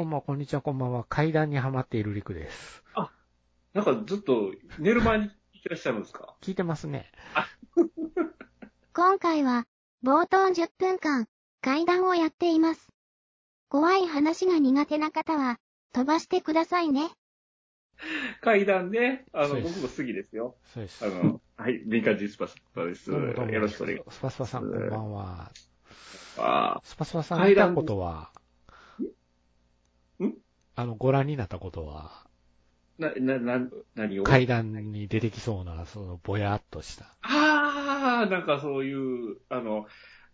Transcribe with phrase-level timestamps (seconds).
[0.00, 1.04] どうも、こんにちは、こんばんは。
[1.04, 2.82] 階段にはまっているリクです。
[3.74, 6.36] なんかずっと寝る前に聞いてらっしゃるんですか？
[6.40, 7.12] 聞いてますね。
[8.96, 9.66] 今回は、
[10.02, 11.26] 冒頭10分間、
[11.60, 12.88] 階段をやっています。
[13.68, 15.58] 怖い話が苦手な方は、
[15.92, 17.10] 飛ばしてくださいね。
[18.40, 19.26] 階段ね。
[19.34, 20.56] あの、そうです僕も杉ですよ。
[20.72, 21.04] そうです。
[21.04, 23.10] あの、はい、民間人スパスパです。
[23.10, 25.24] よどうもどうもろしくお願いしスパスパさん、こんばんは。
[25.26, 25.70] ます。
[26.38, 28.39] あスパスパさん見た階段ことは、ん
[30.76, 32.10] あの、ご覧になったことは、
[32.98, 34.24] な、な、な、何を？
[34.24, 37.06] 階段に出てきそうな、その、ぼやっとした。
[37.22, 39.86] あー、なんかそういう、あの、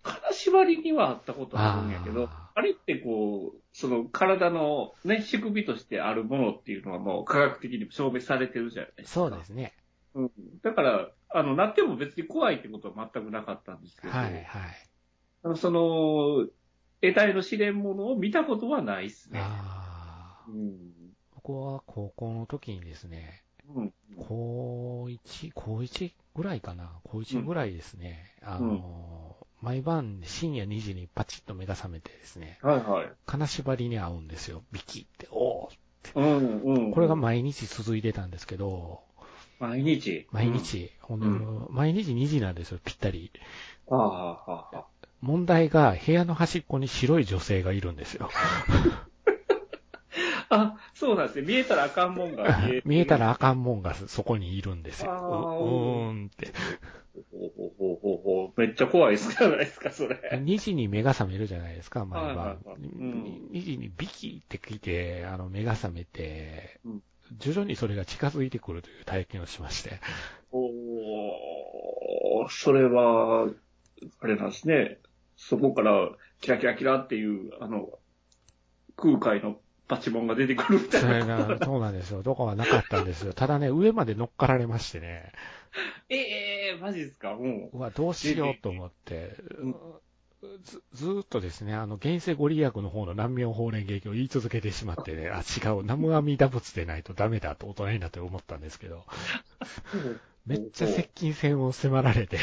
[0.02, 9.14] 金縛りにはあったことあるんやけど、ああれってこう、その体のね、仕組みとしてあるものっていうのはもう科学的に証明されてるじゃないですか。
[9.14, 9.74] そうですね。
[10.14, 10.30] うん。
[10.62, 14.44] だから、あの、なっても別に怖いってことは全くなかったんですけど、はい、はい。
[15.42, 16.46] あのその、
[17.02, 19.41] 得体の試練物を見たことはないっすね。
[19.41, 19.85] ああ。
[20.48, 20.92] うん。
[21.34, 23.45] 僕は高校の時にですね、
[23.75, 23.92] うん。
[24.16, 26.91] 高1、高1ぐらいかな。
[27.05, 28.34] 高1ぐらいですね。
[28.42, 33.12] あの、毎晩深夜2時にパチッと目が覚めてですね、はいはい。
[33.27, 34.62] 金縛りに合うんですよ。
[34.72, 35.28] ビキって。
[35.30, 35.77] おー
[36.14, 36.92] うんうん。
[36.92, 39.02] これが毎日続いてたんですけど、
[39.58, 40.27] 毎日？
[40.30, 43.33] 毎日、ほんで、う毎日2時なんですよ、ぴったり。
[43.91, 44.86] あ、ああ、あ
[45.20, 48.30] 問題が部屋の端っこに白い女性がいるんですよ。
[50.50, 50.56] あ。
[50.56, 51.47] あ、そうなんですね。
[51.47, 55.11] 見えたらあかんもんが見え 見えたらあかんもんがそこにいるんですよ。
[55.11, 56.52] ううーんって。
[57.33, 60.19] ほうほうほうほめっちゃ怖いっすじゃないですか、それ。
[60.41, 63.48] 2時に目が覚めるじゃないですか、毎はいはい晩はいうん。
[63.50, 67.02] 2時にビキって聞いて、あの、目が覚めてうん、
[67.39, 70.00] 徐々にそれが近づいてくるという体験をしまして。
[70.52, 73.48] おー、それは、
[74.20, 75.00] あれなんですね。
[75.36, 77.98] そこから、キラキラキラっていう、あの、
[78.97, 82.23] 空海のパチモンが出てくるみたいなことが、そうなんですよ。
[82.23, 83.33] どこはなかったんですよ。
[83.33, 85.33] ただね、上まで乗っかられましてね。
[86.09, 87.34] ええマジですか？
[87.34, 89.75] もうわ、どうしようと思ってうん、
[90.64, 99.05] ずずーっとですね、あの、現世ご利益の方の南明法蓮劇を言い続けてしまってね、あ、違う、南無阿弥陀仏でないとダメだと大人になって思ったんですけど、
[99.95, 100.20] う。
[100.46, 102.39] めっちゃ接近戦を迫られて、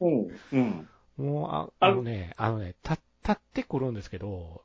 [0.00, 0.40] うん。
[0.52, 0.88] うん。
[1.16, 4.64] もう、あああのね、あのね、た、立ってくるんですけど、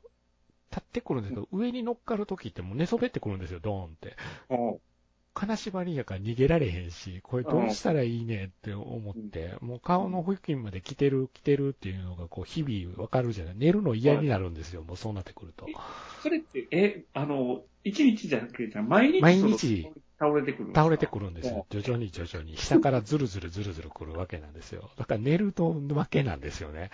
[0.76, 4.16] 立ってくるんですけど、上に乗っかるときってもう寝そべってくるんですよ、ドーンって。
[4.50, 4.78] うん
[5.38, 13.54] 金縛りやから逃げられへんし、これどうしたらいいねって思って、もう顔の付近まで来てる来てるっていうのがこう日々わかるじゃない。
[13.54, 15.66] 寝るの嫌になるんですよ、もうそうなってくると。
[16.22, 20.80] それって、え、あの、一日じゃなくて、毎日毎日倒れてくるんですか？
[20.80, 21.66] 倒れてくるんですよ。
[21.68, 22.56] 徐々に徐々に。
[22.56, 24.88] 下からずるずるずるずる来るわけなんですよ。
[24.96, 26.90] だから寝るとわけなんですよね。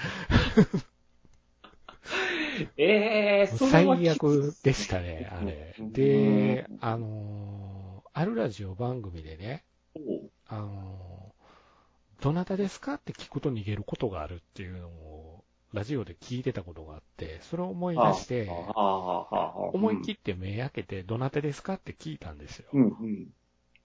[2.77, 5.75] ええそれは最悪でしたね、あれ。
[5.79, 9.65] うんで、あのー、あるラジオ番組でね、
[10.47, 19.57] あのー、どなたですかって聞くと逃げることがあるっていうのを、ラジオで聞いてたことがあって、それを思い出して、ああ、ああ、ああ。
[19.73, 22.69] 思い切って目開けて、どなたですかって聞いたんですよ。
[22.75, 23.29] うん、うん。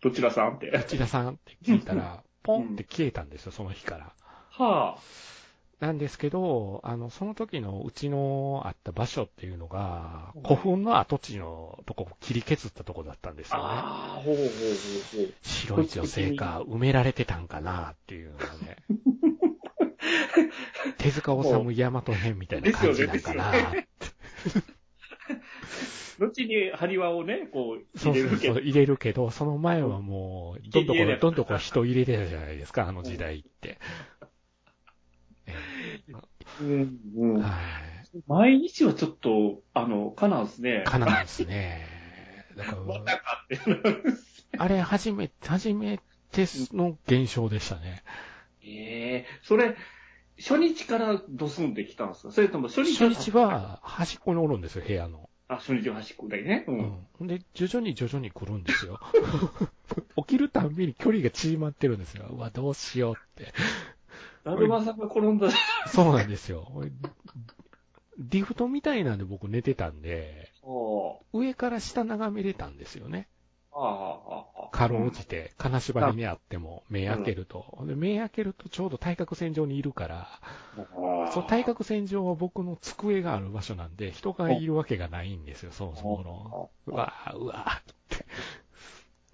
[0.01, 0.69] どちらさんって。
[0.69, 4.13] 内田さんって聞いたら、ポンって消えたんですよ、その日から。
[4.49, 4.97] は
[5.79, 13.57] なんですけど、あの、その時のうちのあった場所っていうのが、古墳の跡地のとこ切り削ったとこだったんですあ。
[13.57, 13.69] よね。
[13.69, 14.53] ああ、ほうほうほうほ
[15.23, 15.33] う。
[15.43, 18.77] 白い女性か、埋められてたんかなっていうのがね。
[20.97, 23.53] 手塚治虫大和編みたいな感じなんかな。
[26.19, 28.59] 後に針輪をね、こう、そうそうそう、入れるけど。
[28.59, 33.77] 入れるけど、その前はもう、どんどこ入れな、いどんどこ人入れてたじゃないですか、あの時代って。
[35.47, 36.03] え
[36.61, 37.39] うん、うん。
[37.39, 38.21] えはい。
[38.27, 40.83] 毎日はちょっと、あの、 かなんですね。
[40.85, 41.85] かなんですね。
[42.55, 43.59] だかまら、たかって。
[44.57, 45.97] あれ、初め、初め
[46.31, 48.03] ての現象でしたね。
[48.63, 49.75] ええそれ、
[50.39, 52.31] 初日からドスンって来たんですか？
[52.31, 55.29] それとも初日初日は端っこにおるんですよ、部屋の。
[55.47, 56.65] あ、初日は端っこだけね。
[56.67, 56.71] う。
[56.71, 57.07] うんん。
[57.13, 58.99] ほんで、徐々に徐々に来るんですよ。
[60.17, 62.25] 起きるたんびに距離が縮まってるんですよ。
[62.29, 63.53] うわ、どうしようって。
[64.47, 65.49] だるまさんが転んだ。
[65.87, 66.71] そうなんですよ。
[68.17, 70.67] リフトみたいなんで僕寝てたんで、あ
[71.33, 73.27] 上から下眺めれたんですよね。
[74.71, 77.77] かろうじて、金縛りにあっても、目開けると。
[77.85, 80.27] で目開けるとちょうど対角線上にいるから。
[81.31, 86.69] そう、対角線上は僕の机がある場所なんで、人がいるわけがないんですよ、そもそもの。
[86.87, 88.25] うわぁ、うわぁって。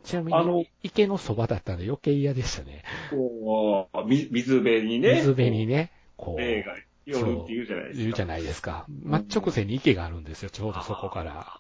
[0.04, 2.84] ちなみあのに、池のそばだったんで余計嫌でしたね。
[3.10, 5.16] こう、み水辺にね。
[5.16, 8.04] 水辺にね、こう、霊が夜って言うじゃないですか。
[8.04, 8.86] 言うじゃないですか。
[9.04, 11.60] 真っ直線に池があるんですよ、ちょうどそこから。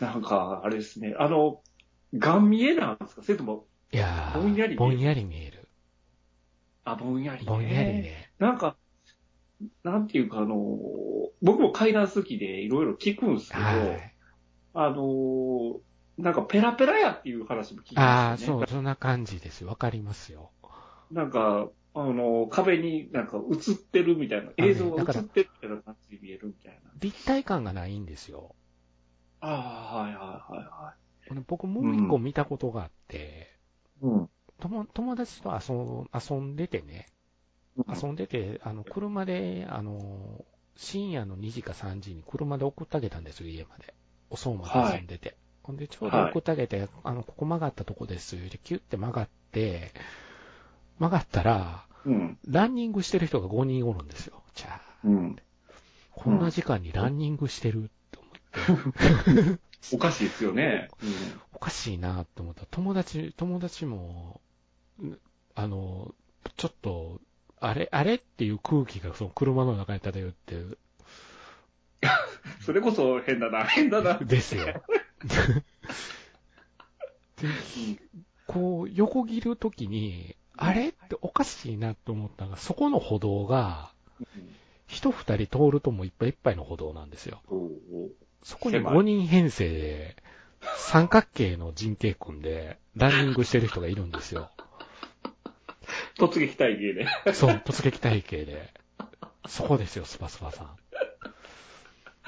[0.00, 1.14] なんか、あれですね。
[1.18, 1.60] あの、
[2.14, 3.22] ガン見えなんですか？
[3.22, 4.96] それとも、いやーぼんやり見える？
[4.96, 5.68] ぼんやり見える。
[6.84, 7.46] あ、ぼんやりね。
[7.46, 8.32] ぼんやりね。
[8.38, 8.76] なんか、
[9.84, 10.78] なんていうかあの、
[11.42, 14.14] 僕も階段好きでいろいろ聞くんですけど、はい。
[14.72, 15.80] あの、
[16.22, 18.46] なんかペラペラやっていう話も聞きああ、ますよね。
[18.46, 19.64] そう、そんな感じです。
[19.64, 20.50] わかりますよ。
[21.10, 26.90] なんか、あの、壁になんか映ってるみたいな、映像が映ってるみたいな感じで見えるみたいな。
[27.00, 28.54] 立体感がないんですよ。
[29.40, 29.48] あ
[29.94, 30.94] あ、はいはいはいは
[31.46, 33.58] 僕もう一個見たことがあって、
[34.02, 34.06] い。
[34.06, 34.30] うん。
[34.60, 35.58] 友友達と
[36.14, 37.08] 遊んでてね、
[37.88, 40.44] 遊んでて、あの、車で、あの、
[40.76, 43.94] 深夜の2時か3時に車で送ってあげたんですよ、家まで。
[44.30, 45.36] おそうまで遊んでて。
[45.62, 48.36] ほんで、ちょうど送ってあげて、あの、ここ曲がったとこです。
[48.36, 49.92] で、キュッて曲がって、
[50.98, 52.38] 曲がったら、うん。
[52.48, 54.42] ランニングしてる人が5人おるんですよ。
[54.54, 55.36] じゃあ、うん。
[56.12, 58.18] こんな時間にランニングしてるって
[58.68, 58.82] 思っ
[59.52, 59.60] て、
[59.92, 60.88] おかしいですよね。
[61.52, 62.66] おかしいなって思った。
[62.70, 64.40] 友達、友達も、
[65.02, 65.14] ん
[65.54, 66.14] あの、
[66.56, 67.20] ちょっと、
[67.60, 70.78] あれ、あれっていう空気がその車の中に漂ってる、
[72.60, 74.18] それこそ変だな、変だな。
[74.18, 74.82] ですよ。
[75.24, 75.64] で
[78.46, 83.92] こう、横切るときに、あれっておかしいなと思ったのが、そこの歩道が、
[84.86, 87.42] 人二人通るともいっぱいいっぱいの歩道なんですよ。
[88.42, 90.16] そこに狭い5人編成で、
[90.76, 94.50] 三角形の陣形組んで、ランニングしてる人がいるんですよ。
[96.18, 97.06] 突撃体系で。
[97.32, 98.72] そう、突撃体系で。
[99.46, 100.79] そこですよ、スパスパさん。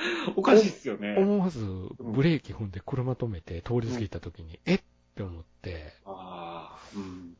[0.36, 1.16] おかしいっすよね。
[1.16, 1.64] 思わず
[1.98, 4.80] ブレーキ踏んで車止めて通り過ぎた時に、えっ？
[5.14, 7.36] て思って、ああ、うん。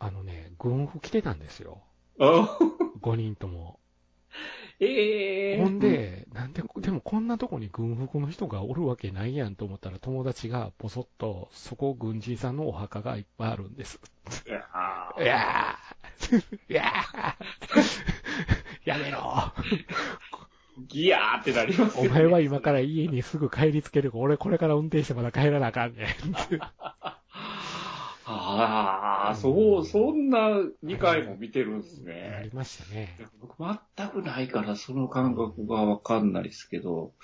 [0.00, 1.82] あのね、軍服着てたんですよ。
[2.20, 2.58] あ
[3.00, 3.78] 5 人とも。
[4.80, 13.98] ええほん、で、なんで、でもこんなとこに軍服の人がおるわけないやんと思ったら友達がポソッと、そこ軍人さんのお墓がいっぱいあるんです。
[14.46, 14.56] いや
[15.18, 16.38] いやー
[16.70, 18.08] いやー
[18.84, 19.52] やめろ
[20.86, 22.10] ギヤーってなりますよね。
[22.10, 26.08] お前は今から家にすぐ帰りつける俺これから運転してまだ帰らなあかんねん。
[28.30, 30.50] ああ、そう、そんな
[30.84, 32.52] 2回も見てるんですあねり。
[32.52, 33.16] ましたね。
[33.40, 33.56] 僕
[33.96, 37.14] 全くないからその感覚がわかんないですけど、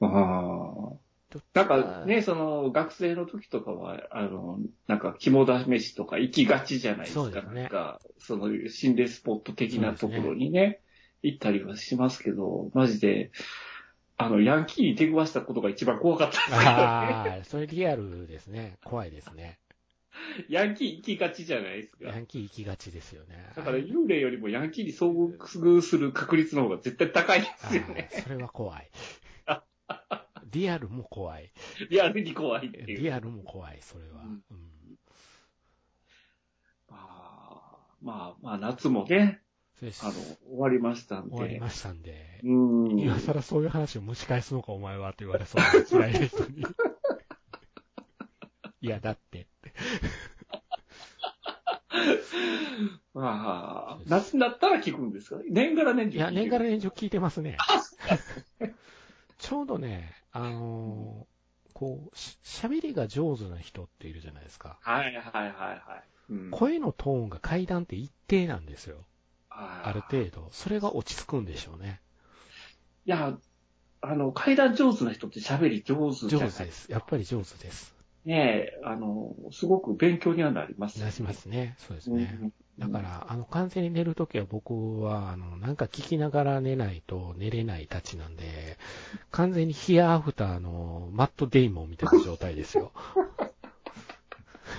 [0.00, 1.04] ああ。
[1.52, 7.20] なんかね、その学生の時とかは、あの、なんか肝試しとか行きがちじゃないですか。
[7.22, 10.80] そうですねなんか、その心霊スポット的なところにね、
[11.24, 13.30] 行ったりはしますけど、マジで、
[14.16, 16.52] あの、ヤンキーに手食わしたことが一番怖かったです。
[16.68, 18.78] ああ、それリアルですね。
[18.84, 19.58] 怖いですね。
[20.48, 22.04] ヤンキー行きがちじゃないですか。
[22.06, 23.50] ヤンキー行きがちですよね。
[23.56, 28.08] だから幽霊よりもヤンキーに遭遇する確率の方が絶対高いであすよね。
[28.12, 28.90] ーそれは怖い。
[30.52, 31.52] リアルも怖い。
[31.90, 33.00] リアルに怖いっていう。
[33.00, 34.22] リアルも怖い、それは。
[34.22, 34.74] うんうん
[36.88, 39.40] まあ、まあ、まあ、夏もね、
[40.02, 41.36] あの、終わりましたんで。
[41.36, 42.40] 終わりましたんで。
[42.44, 42.52] う
[42.94, 42.98] ん。
[42.98, 46.64] 今更そういう話を蒸し返すのかお前はって言われそうな嫌いな人に。
[48.80, 49.46] いや、だって。
[53.14, 55.36] まあ、夏になったら聞くんですか？
[55.48, 57.56] 年がら年中いや、年がら年年中聞いてますね。
[59.38, 61.34] ちょうどね、あのー
[61.74, 64.78] こう、し喋りが上手な人っているじゃないですか。
[64.80, 65.22] はいはいはい
[65.52, 65.82] はい。
[66.30, 69.04] うん、声のトーンが階段って一定なんですよ。
[69.56, 70.48] あある程度。
[70.52, 72.00] それが落ち着くんでしょうね。
[73.06, 73.36] いや、
[74.00, 76.90] あの、階段上手な人って喋り上手じゃない上手です。
[76.90, 77.94] やっぱり上手です。
[78.24, 81.76] ねえ、あの、すごく勉強にはなりますよなしますね。
[81.78, 82.50] そうですうんね。
[82.78, 88.78] だから、あの、完全に寝るときは僕は、あの、なんか聞きながら寝ないと寝れないたちなんで、
[89.30, 92.92] 完全にヒアアフターのマット・デイモンみたいな状態ですよ。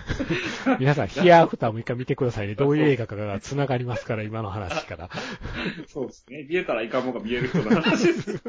[0.79, 2.55] 皆さん、ヒアアフターも一回見てくださいね。
[2.55, 5.09] どういう映画かが繋がりますから、今の話から。
[5.87, 6.43] そうですね。
[6.43, 8.43] 見えたらいかんもんが見える人の話です。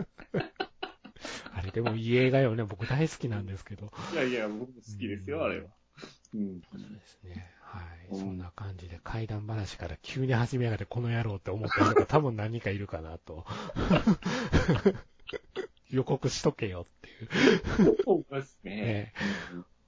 [1.52, 2.64] あれでもいい映画よね。
[2.64, 3.90] 僕大好きなんですけど。
[4.12, 5.70] いやいや、僕も好きですよ、あれは。
[6.34, 6.60] うん。
[6.70, 7.50] そうですね。
[7.62, 7.82] はい。
[8.10, 13.44] うんそんな感じで怪談話から急に始めやがってこの野郎って思った人が多分何人かいるかなと。
[15.90, 17.96] 予告しとけよっていう。
[18.04, 18.74] そうですね。
[18.74, 19.12] ね。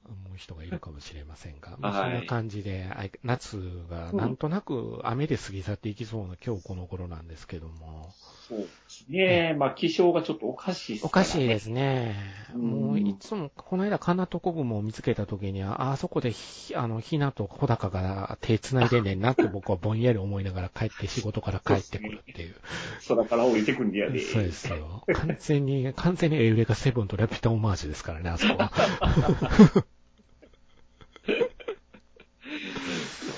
[0.09, 3.59] もう人がいるかもしれませんが、まあ、はいそんな感じで、あい夏
[3.91, 8.13] がなんとなく雨で過ぎ去っていきそうな今日この頃なんですけども、
[8.49, 9.55] そうですね。
[9.59, 12.17] まあ、気象がちょっとおかしいですおかしいですね。
[12.55, 22.55] うんもういつも、この間、カナトコブモを見つけた時には、ああそこでひ、あの、ひなと小高が手繋いでんねんなって僕はぼんやり思いながら帰って仕事から帰ってくるっていう。
[23.07, 24.21] 空から降りてくんねやで。
[24.21, 25.05] そうですよ。
[25.13, 28.73] 完全に、完全にエウレカセブンとラピュタオマージュですからね、あそこは。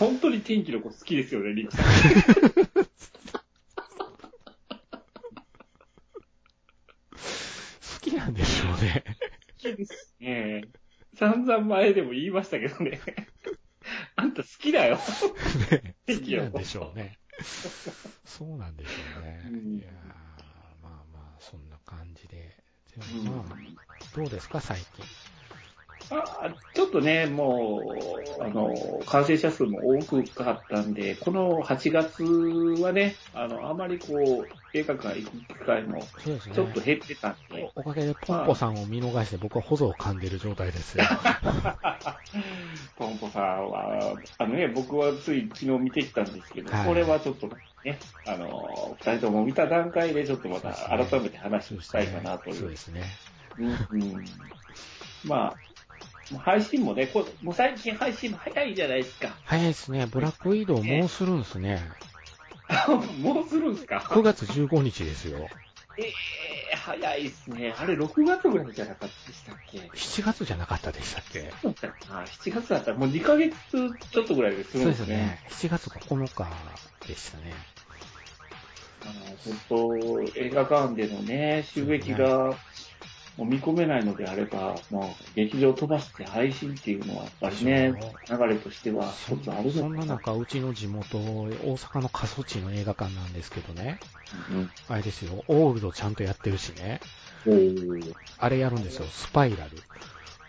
[0.00, 1.85] 本当に天気の子好きですよね、リクさん。
[1.85, 1.90] 好
[8.00, 9.04] きなんでしょうね。
[9.62, 10.62] 好きですね。
[11.19, 12.99] 散々前でも言いましたけどね。
[14.16, 14.97] あんた好きだよ。
[15.71, 17.19] ね好きなんでしょうね。
[18.25, 19.42] そうなんでしょうね。
[19.45, 22.57] うんいやーまあまあ、そんな感じで。
[22.90, 23.59] でもまあ、
[24.14, 25.04] どうですか、最近。
[26.11, 32.25] あちょっとね、もう、あの、感染者数も多くかったんで、この8月
[32.83, 36.02] はね、あの、あまりこう、映画館行く機会も。
[36.19, 41.05] ちょっと減ってたんで、おおかげでポンポさんを見逃して僕は保存を噛んでる状態ですよ。
[42.99, 47.49] ポンポさんは、あのね、僕はつい昨日見てきたんですけど、はいこれはちょっと
[47.85, 52.57] ね、あの、二人とも見た段階でちょっとまた改めて話をしたいかなという。
[52.57, 53.05] そうですね。
[53.59, 54.25] うんうん
[55.25, 55.69] まあ、
[56.38, 59.30] 配信もね、こうもう最近配信も早いじゃないですか。
[59.44, 60.06] 早いですね。
[60.06, 61.80] ブラックウィドウもうするんですね。
[63.20, 65.49] もうするんですか？9月15日ですよ。
[65.96, 66.04] え
[66.72, 67.75] え早いですね。
[67.76, 71.52] あれ、6月ぐらいじゃなかったでしたっけ？7月じゃなかったでしたっけ？
[71.60, 73.54] そうだったかな ?7 月だったらもう2ヶ月
[74.12, 75.40] ちょっとぐらいですそうるんですね。
[75.49, 75.68] ですね。
[75.70, 76.46] 7月9日
[77.08, 77.52] でしたね。
[79.02, 79.12] あの、
[79.68, 82.54] 本当映画館でのね、収益が、
[83.40, 87.94] もう見込めないのであれば、もう劇場飛ばして配信っていうのはやっぱりね、
[88.28, 90.04] 流れとしてはそ一つあるそんな。
[90.04, 93.99] な中、うちの地元、大阪の過疎地の映画館なんですけどね。
[94.50, 97.00] うんあれですよ、オールドちゃんとやってるしね。
[98.38, 99.70] あれやるんですよ、スパイラル。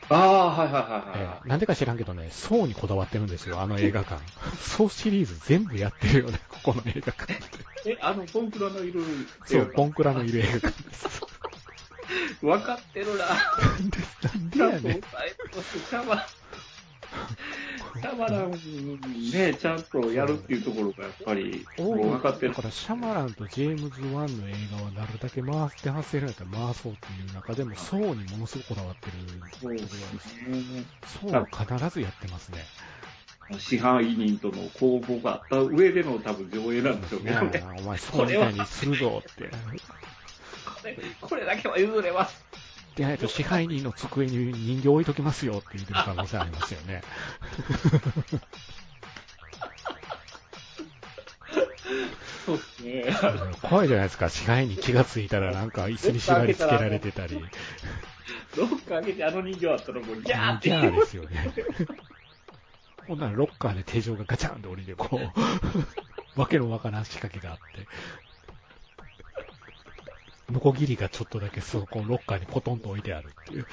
[0.10, 1.46] ああ、はいはいはいえはい。
[1.46, 4.20] ーなんでか知らんけどね、層にこだわってるんですよ、あの映画館。
[4.60, 7.44] 層シリーズ全部やってるよね、ここの映画館って。
[7.86, 9.02] え、あの、ボンクラのいる
[9.46, 11.31] そう、ボンクラのいる映画館です。
[12.42, 13.26] 分かってるな。
[13.26, 14.80] なんで、やねん。
[14.82, 16.16] 抑えとして、シャマ、
[19.34, 22.56] ね、ちゃんとやるっていうところがやっぱり、分かってるだ。
[22.56, 29.14] から、シャマランとジェームズ・ワンの映画はなるだけ回して発せられたら回そうっていう中でも、層にものすごくこだわってる
[29.60, 30.50] そうでところすです。
[30.50, 30.86] ね。
[31.22, 32.64] 層は必ずやってますね。
[33.60, 37.50] 支配人との攻防があった上での多分上映なんでしょうけどね。
[37.50, 39.50] ねお前、そうみたいにするぞって。
[40.82, 42.44] これ、これだけは譲れます。
[42.96, 47.04] でないと支配人の机に人形置いときますよって言ってる可能性ありますよね。
[52.46, 53.06] そうですね。
[53.62, 54.30] 怖いじゃないですか。
[54.30, 57.40] 支配人気がついたらなんか椅子に縛り付けられてたり。
[58.58, 60.76] ロッカー開けてあの人形あったらもうギャーってギ。
[60.76, 61.54] ャーですよね。
[63.08, 65.20] ほんならロッカーで手錠がガチャンって降りて、こ
[66.36, 67.88] う、わけのわからん仕掛けがあって。
[70.52, 73.66] ノコギリがちょっとだけそう、こうロッカーにポトンと置いてあるっていう。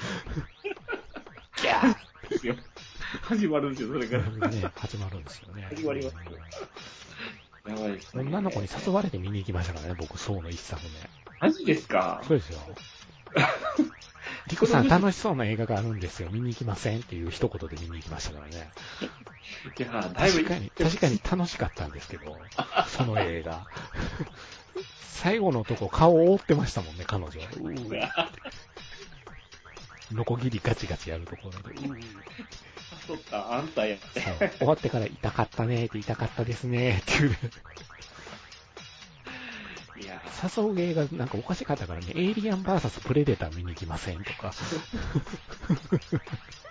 [1.61, 2.55] ギャーですよ。
[3.21, 4.49] 始まるんですよ、それから。
[4.49, 5.67] ね、始まるんですよね。
[5.69, 6.15] 始まります
[7.67, 8.21] やばいですね。
[8.23, 10.89] 女の子に誘われて見に行きましたからね、僕、そうの一作目。
[11.39, 12.21] マジですか？
[12.27, 12.59] そうですよ。
[14.47, 16.29] リコさん楽しそうな映画があるんですよ。
[16.31, 18.71] 見に行きませんっていう一言で見に行きましたからね。
[19.77, 22.41] いや、だいぶ確かに、確かに楽しかったんですけど、
[22.87, 23.67] その映画。
[25.21, 27.33] 最後のとこ顔を覆ってましたもんね、彼女。
[30.13, 31.75] ノコギリガチガチやるところで。
[33.05, 34.21] そっか、あんたやって。
[34.57, 37.35] 終わってから痛かったねって痛かったですねっていう。
[40.01, 40.21] いや、
[40.57, 44.53] 誘う映画なんかおかしかったからね、エイリアン VS プレデター見に行きませんとか、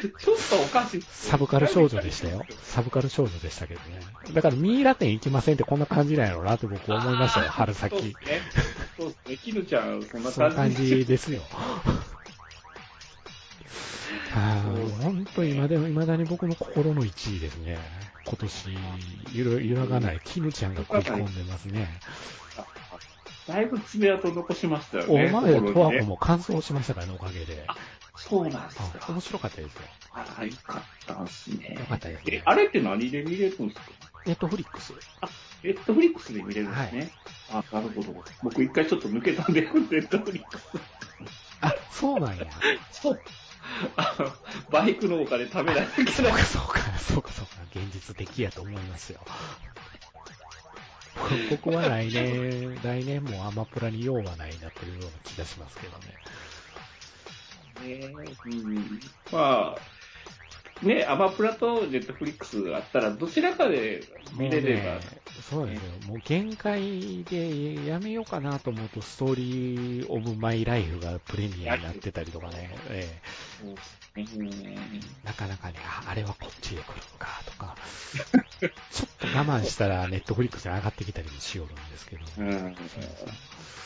[0.00, 1.02] ちょっとおかしい。
[1.10, 2.44] サブカル少女でしたよ。
[2.62, 4.00] サブカル少女でしたけどね。
[4.32, 8.16] だからミイラ店行きませんってこんな感じなんやろうなって僕思いましたよ、春そう先。
[8.96, 9.36] そうですね。
[9.38, 10.86] キヌちゃん、そんなそんな感感じ。
[10.86, 11.42] じですよ。
[14.34, 17.78] ああ、本当今でも、未だに僕の心の1位ですね。
[18.24, 18.68] 今年、
[19.34, 21.88] 揺ら揺らがない、キヌちゃんが食い込んでますね。
[23.46, 25.30] だいぶ爪痕残しましたよおね。
[25.30, 27.66] 前らとわ心にねこも完走しましたからね、おかげで。
[28.18, 29.06] そうなんですか。
[29.08, 29.80] あ面白かったですよ。
[30.12, 31.76] あ、よかったんすね。
[31.78, 32.36] よかったですね、。
[32.36, 33.82] えあれって何で見れるんですか？
[34.26, 37.10] Netflix。Netflixで見れるんですね。
[37.50, 38.24] あ、なるほど。
[38.42, 40.64] 僕一回ちょっと抜けたんで、 Netflix。
[41.60, 42.46] あ、そうなんや。
[42.92, 43.20] そう。
[43.96, 44.32] あの、
[44.70, 46.12] バイクのお金食べないといけない。
[46.12, 49.20] そうか、そうか、そうか、そうか、現実的やと思いますよ。
[51.50, 56.18] 僕は来年、来年もアマプラに用はないなというような気がしますけどね。
[57.80, 58.14] ね
[58.46, 59.00] うん、
[59.32, 59.76] まあ、
[60.82, 64.04] ね、アマプラとネットフリックスあったら、どちらかで
[64.36, 65.00] 見れれば、ね
[65.50, 65.92] そうですよ。
[66.06, 73.20] もう限界でやめようかなと思うと、ストーリーオブマイライフがプレミアになってたりとかね、え
[73.64, 73.70] うん。
[73.70, 73.76] え
[75.24, 77.76] なかなかね、あ、あれはこっちで来るのかとか、
[78.90, 82.74] ちょっと我慢したらネットフリックスに上がってきたりもしよるんですけど、うん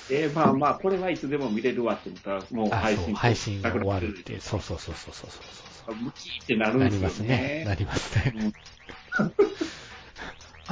[0.09, 5.43] で、まあまあ、これはいつでも見れるわって思ったら、もうあ配信配信が終わるって、そうそうそうそうそうそう
[5.87, 7.29] そうムキーってなるなんりですよますね。
[7.29, 7.65] ね。
[7.65, 8.53] なりますね。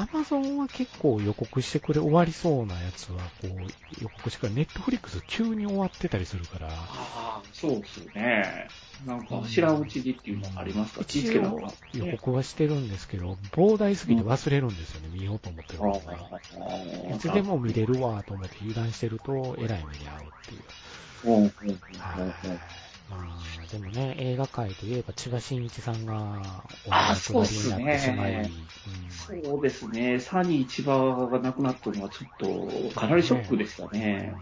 [0.00, 8.70] うんアマゾンは結構予告してくれ終わりそうなやつは、こう、予告してくれ、ネットフリックス急に終わってたりするから、ああ、そうですよね。
[9.06, 11.04] なんか、知らんうちにっていうのがありますか？
[11.04, 12.06] 気ぃつ一応けな。
[12.06, 17.16] 予告はしてるんですけど、膨大すぎて忘れるんですよね、見ようと思ってるあのが。
[17.16, 20.62] いつでも見れるわと思って油断してると、えらい目に遭うっていう。
[21.24, 21.50] うんうんうん
[21.98, 28.44] はいまあ、でもね、映画界といえば千葉真一さんがおあ亡くなりになってしまい、
[29.20, 30.20] そうんそうですね。
[30.20, 34.36] サニー千葉が亡くなったのはちょっと、かなりショックでしたね。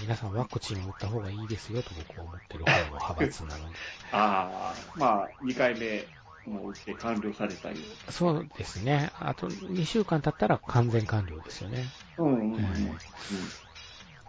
[0.00, 3.76] 皆さんワクチン打った方がいいですよと僕は思ってる方の派閥なので。
[4.12, 6.06] ああ、まあ、2回目
[6.46, 7.76] も打って完了されたり。
[8.10, 9.10] そうですね。
[9.20, 11.84] あと2週間経ったら完全完了ですよね。
[12.18, 12.98] うんうんうん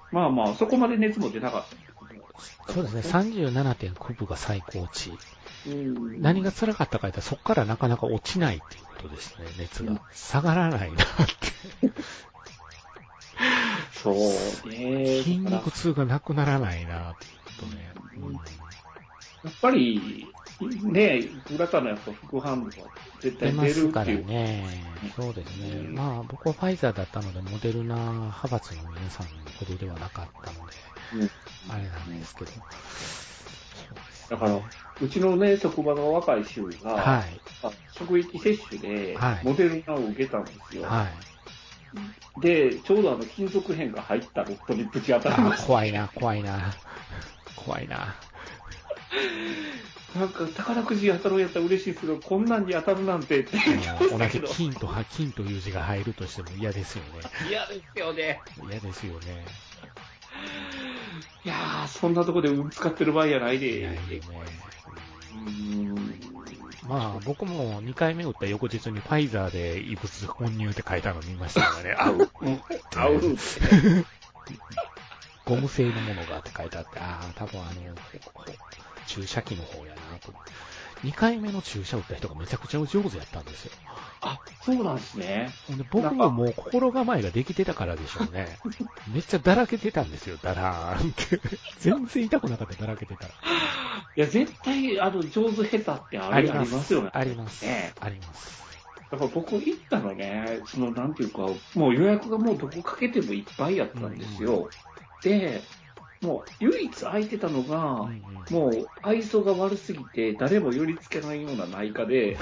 [0.09, 1.86] まあまあ、そこまで熱も出なかった
[2.69, 3.01] そうですね。
[3.01, 5.11] 37.9分が最高値。
[5.67, 9.45] うん何が辛かったか言ったらそこからなかなか落ちないっていうことですね。
[9.57, 9.99] 熱が。
[10.13, 11.91] 下がらないなって。
[13.91, 14.15] そう
[14.69, 15.21] ね。
[15.23, 17.93] 筋肉痛がなくならないなっていうことね。
[18.17, 18.33] うん
[19.43, 22.69] やっぱり、ね、グラタンのやっぱ副反応が
[23.21, 24.25] 絶出対出るますからっていう。
[24.25, 24.63] ね。
[25.15, 25.69] そうですね。
[25.69, 29.27] うんまあ僕はファイザーだったので、モデルナ派閥の皆さん
[29.59, 30.73] ほどではなかったので、
[31.13, 31.29] うん
[31.69, 32.51] あれなんですけど。
[34.29, 34.59] だから、
[34.99, 37.39] うちのね、職場の若い衆が、はい。
[37.63, 40.83] あ職域接種ではい、モデルナを受けたんですよ。
[40.83, 42.39] はい。
[42.39, 46.73] で、ちょうどあの、金属片が入ったロットにぶち当たりあまし怖いな、怖いな。
[47.55, 48.15] 怖いな。
[50.17, 50.25] た。
[50.25, 53.57] なんか、宝くじ当たるんやったら嬉しいですけど、こんなんに当たるなんてって
[54.09, 57.21] 同じ金と、金という字が入るとしても嫌ですよね。
[57.49, 58.43] 嫌ですよね。
[58.63, 59.45] 嫌ですよね。
[61.43, 63.79] いやー、そんなとこで運使ってる場合やないで。
[63.79, 64.21] 嫌よね。
[65.33, 65.97] うーん。
[66.87, 71.95] まあ、僕も2回目打った翌日にファイザーで異物混入って書いたの見ましたからね。
[71.99, 72.29] 合う。
[72.41, 72.61] うん
[72.95, 73.21] 合う。
[75.45, 77.71] ゴム製のものがって書いてあって、ああ、多分あの、
[79.07, 80.31] 注射器の方やなと。
[81.03, 83.71] 2回目の注射打った人がめちゃくちゃ上手やったんですよ。
[84.21, 85.51] あ、そうなんですね。
[85.69, 88.57] で僕ももう心構えができてたからでしょうね。
[89.13, 91.39] めっちゃだらけてたんですよ、だらーんって。
[91.79, 93.31] 全然痛くなかった、だらけてたら。
[94.15, 97.11] いや、絶対、あの、上手下手ってありありますよね。
[97.13, 97.63] あります。
[97.65, 98.57] ねあります。
[99.11, 101.41] だから僕行ったのね、その、なんていうか、
[101.75, 104.69] もう予約がもうどこかけてもいっぱいやったんですよ。
[105.21, 105.61] で、
[106.21, 108.09] もう唯一空いてたのが、
[108.49, 112.37] もう愛想が悪すぎて、誰も寄りつけないような内科で、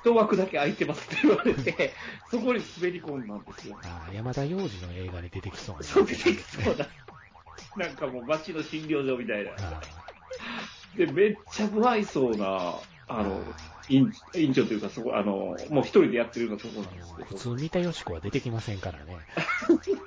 [0.00, 1.92] 一枠だけ空いてますって言われて、
[2.30, 3.76] そこに滑り込んだんですよ。
[3.82, 5.82] あー山田洋次の映画に出てきそうな。
[5.82, 6.86] そう出てきそうな。
[7.76, 9.52] なんかもう街の診療所みたいな。
[9.56, 9.80] あ
[10.96, 12.74] で、めっちゃ不愛想な、
[13.08, 13.44] あの、
[13.88, 17.28] 院院長というか、そこ、あの、もう一人でやってるようなところなんですけど。
[17.28, 19.26] ー普通、三田よし子は出てきませんからね。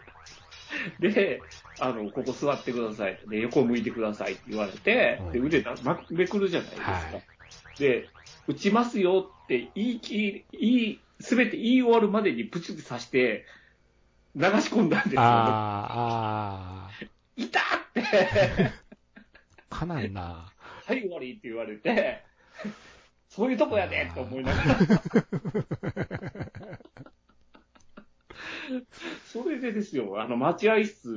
[0.99, 1.41] で、
[1.79, 3.19] あの、ここ座ってください。
[3.27, 6.91] で、横向いてくださいって言われてうん、で、腕なまめくるじゃないですか。
[6.91, 7.23] はい
[7.77, 8.09] で、
[8.47, 13.45] 打ちますよって言い切り、言い、すべて言い終わるまでにプチって刺して、
[14.35, 15.21] 流し込んだんですよ。
[15.21, 17.63] あー、あいたっ
[17.93, 18.71] て、ー、
[19.69, 20.51] かなんな。
[20.85, 22.23] はい、終わりって言われて、
[23.29, 24.77] そういうとこやでって思いながら。
[29.25, 31.07] それでですよ、あの、待合室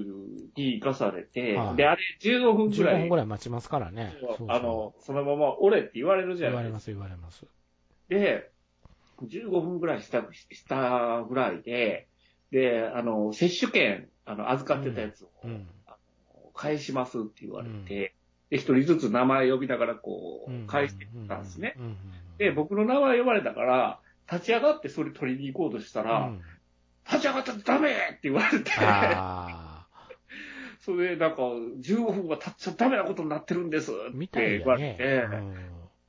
[0.56, 4.16] に行かされて、はいで、あれ15分ぐ15らい、分ぐらい待ちますからね。
[4.20, 6.62] そうそうあの、そのまま折れって言われるじゃないですか。
[6.62, 7.46] 言われます、言われます。
[8.08, 8.50] で、
[9.22, 12.08] 15分ぐらいした、したぐらいで、
[12.50, 15.66] で、あの、接種券、あの、預かってたやつを、うん。
[16.54, 18.14] 返しますって言われて、
[18.50, 21.74] で、一人ずつ名前呼びながらこうんう、返してたんですね。。
[21.76, 21.96] うんうんうん
[22.36, 26.42] で、僕の名前呼ばれたから、立ち上がってそれ取りに行こうとしたら、うん
[27.06, 29.86] 立ち上がったらダメって言われて、あ
[30.84, 33.94] それでなんか、15分は経っちゃダメなことになってるんですっ
[34.28, 34.76] て言わ。
[34.76, 35.54] れて、うん。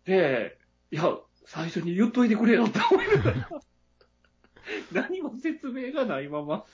[0.04, 0.58] で、
[0.92, 3.50] いや、最初に言っといてくれよって思いながら、
[4.92, 6.66] 何も説明がないまま、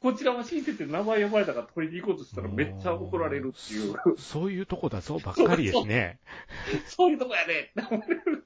[0.00, 6.20] こちらは親切で名前呼ばれたから取りに行こうとしたらめっちゃ怒られるっていう、そそういうとこだぞばっかりですね。
[6.86, 8.44] そういうとこやねって思われる。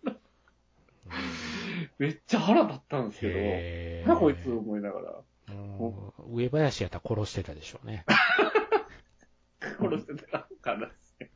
[1.99, 8.05] めっちゃ腹立ったんですけへど、なこいつ思いながら、もう上林やったら殺してたでしょうね。
[9.61, 11.31] 殺してたからですね。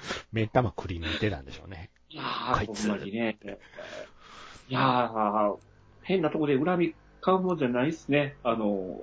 [0.32, 1.90] 目ん玉くり抜いてたんでしょうね。
[2.08, 3.38] いやー、こいつまにね。
[4.68, 5.58] いやー、
[6.02, 8.36] 変なとこで恨み買うもんじゃないっすね。
[8.42, 8.98] あの、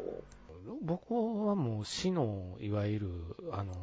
[0.81, 1.13] 僕
[1.45, 3.09] はもう市の、いわゆる、
[3.51, 3.73] あの、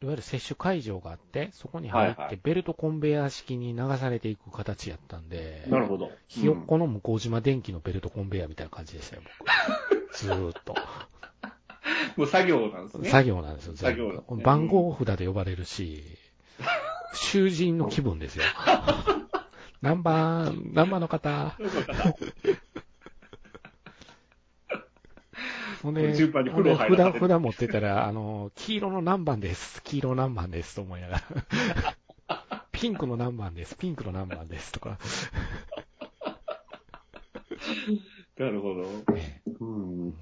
[0.00, 6.12] いわゆる接種会場があって、そこに入ってベルトコンベヤー式に流されていく形やったんで、なるほど。
[6.28, 10.14] ひよっこの向島電機のベルトコンベヤーみたいな感じでしたよ、僕。
[10.16, 10.76] ずーっと。
[12.16, 13.08] もう作業なんですね。
[13.08, 16.04] 作業なんですよ、作業ね番号札で呼ばれるし、
[17.14, 18.44] 囚人の気分ですよ。
[19.82, 21.56] 何番、何番の方。
[21.56, 22.14] そういうことかな
[25.82, 26.62] ほんで、順番に入
[27.28, 29.82] ら持ってたら、あの、黄色の何番です。
[29.82, 31.22] 黄色何番ですと思いなが
[32.28, 32.66] ら。
[32.72, 33.76] ピンクの何番です。
[33.76, 34.72] ピンクの何番です。
[34.72, 34.98] とか。
[38.36, 39.14] なるほど。
[39.14, 40.10] ねうん。
[40.10, 40.16] で、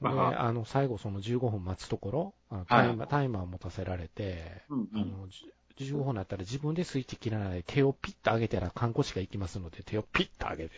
[0.00, 10.70] まあ、あの、最後その15分待つところ、あのはいタイマー、タイマー持たせられて、うんうんあの、じ15分になったら自分でスイッチ切らないで手をピッと上げたら看護師が行きますので手をピッと上げて、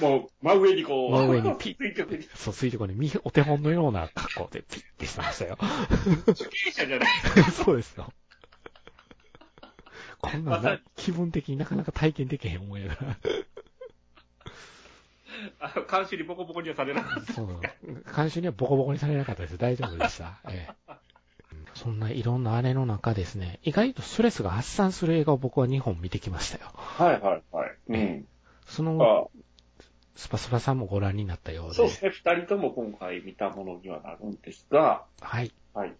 [0.00, 2.28] もう、真上にこう、真上にピッ垂直に。
[2.34, 5.58] そう、垂直にみお手本のような格好でピッてしてましたよ。
[6.28, 7.08] 受刑者じゃない。
[7.52, 8.12] そうですよ。
[10.18, 13.16] こんなん気分的になかなか体験できへん思いながら。
[15.60, 17.32] あの、監視にボコボコにはされなかった。
[17.32, 17.60] そう。
[18.14, 19.58] 監修にはボコボコにされなかったです。
[19.58, 20.38] 大丈夫でした。
[20.48, 20.92] ええ。
[21.82, 26.70] そんないろんなあれの中ですね、意外とストレスが発散する映画を僕は2本見てきましたよ。
[26.74, 27.70] はいはいはい。
[27.88, 28.26] うん。
[28.66, 29.38] その、あ
[30.14, 31.76] スパスパさんもご覧になったようで。
[31.76, 32.10] そうですね。
[32.10, 35.50] 二人とも今回見たものにはなるんですが、はい。
[35.72, 35.94] はい。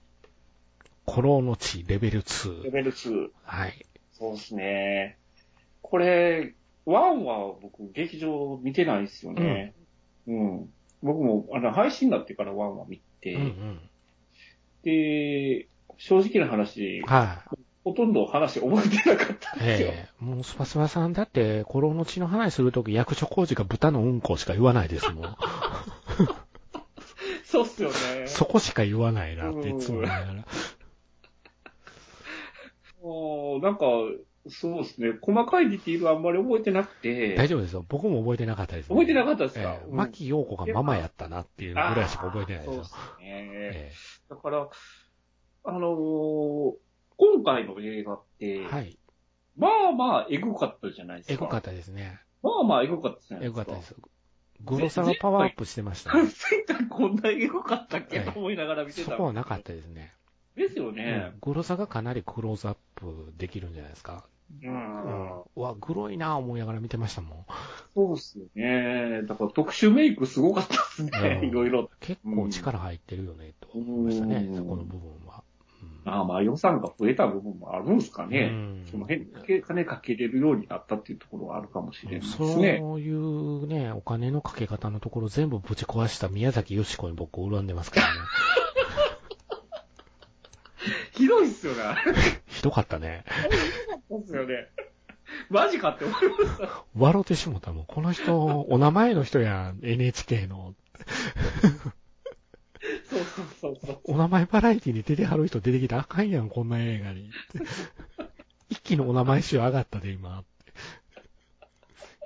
[1.09, 2.71] 古老の地レベルレ2。
[2.71, 3.31] ベル2。
[3.43, 3.87] はい。
[4.13, 5.17] そうですね。
[5.81, 6.93] これ、1
[7.25, 9.75] は僕劇場見てないですよね。
[10.27, 10.71] うん。
[11.03, 13.90] 僕も、あの、配信になってから1は見て、うんうん。
[14.85, 17.57] で、正直な話、はい。
[17.83, 19.89] ほとんど話覚えてなかったんですよ。
[19.89, 25.37] ええもうスパスパさんだって、古老の地の話するとき役所工事が豚のうんこしか言わないですもん。
[27.45, 28.27] そうっすよね。
[28.27, 30.47] そこしか言わないなっていつも思いながら。
[33.03, 33.87] もうなんか、
[34.49, 35.13] そうですね。
[35.21, 37.85] 細かいディティールはあんまり覚えてなくて、大丈夫ですよ。
[37.89, 42.75] 僕も覚えてなかったです、覚えてなかったですか、ええうん牧陽子がママやったなっていうぐらいしか覚えてないですよ。
[42.75, 43.49] そうですね。
[43.73, 43.93] え
[44.31, 44.69] だから、
[45.65, 46.73] あのー
[47.23, 48.99] 今回の映画って、えはい。
[49.55, 51.35] まあまあ、エグかったじゃないですか。
[51.35, 52.19] エグかったですね。
[52.43, 53.65] まあまあ、エグかったじゃないエですか。
[53.65, 53.97] グかったです。
[54.63, 56.23] グロさがパワーアップしてましたね。
[56.69, 59.17] 前回こんなエグかったっけええと思いながら見てそた。
[59.19, 60.15] こはなかったですね。
[60.57, 61.35] ですようねん。
[61.43, 64.25] グロさがかなりクローズアップできるんじゃないですか。
[64.63, 65.43] うん。
[65.57, 67.45] うわ、グロいなぁ思いながら見てましたもん。
[67.95, 69.23] そうっすよね。
[69.23, 71.41] だから特殊メイクすごかったですね。
[71.45, 71.91] いろいろ。
[72.01, 75.43] 結構力入ってるよね、と思いましたね、そこの部分は。
[76.07, 77.99] ああまあ予算が増えた部分もあるん。
[77.99, 78.51] ですかね。
[78.53, 78.87] うん。
[78.91, 79.27] その辺、
[79.63, 83.01] 金かけれるようになったっていうところはあるかもしれないですそう。
[83.01, 87.67] いうね、お金のかけ方のところ全部ぶち壊した宮崎よしこに僕恨ん。
[87.67, 88.13] でますからね。
[91.13, 91.81] ひどいっすよね。
[92.61, 93.25] ひどかったね。
[94.11, 94.69] そうっすよね。
[95.49, 96.85] マジかって思いました。
[96.95, 97.85] 笑ってしもたもん。
[97.87, 100.75] この人、お名前の人やん、NHK の。
[103.09, 104.01] そうそうそうそう。
[104.05, 107.31] お名前バラエティに出てはる人出てきたらあかんやん、こんな映画に。
[108.69, 110.45] 一気にお名前集上がったで、今。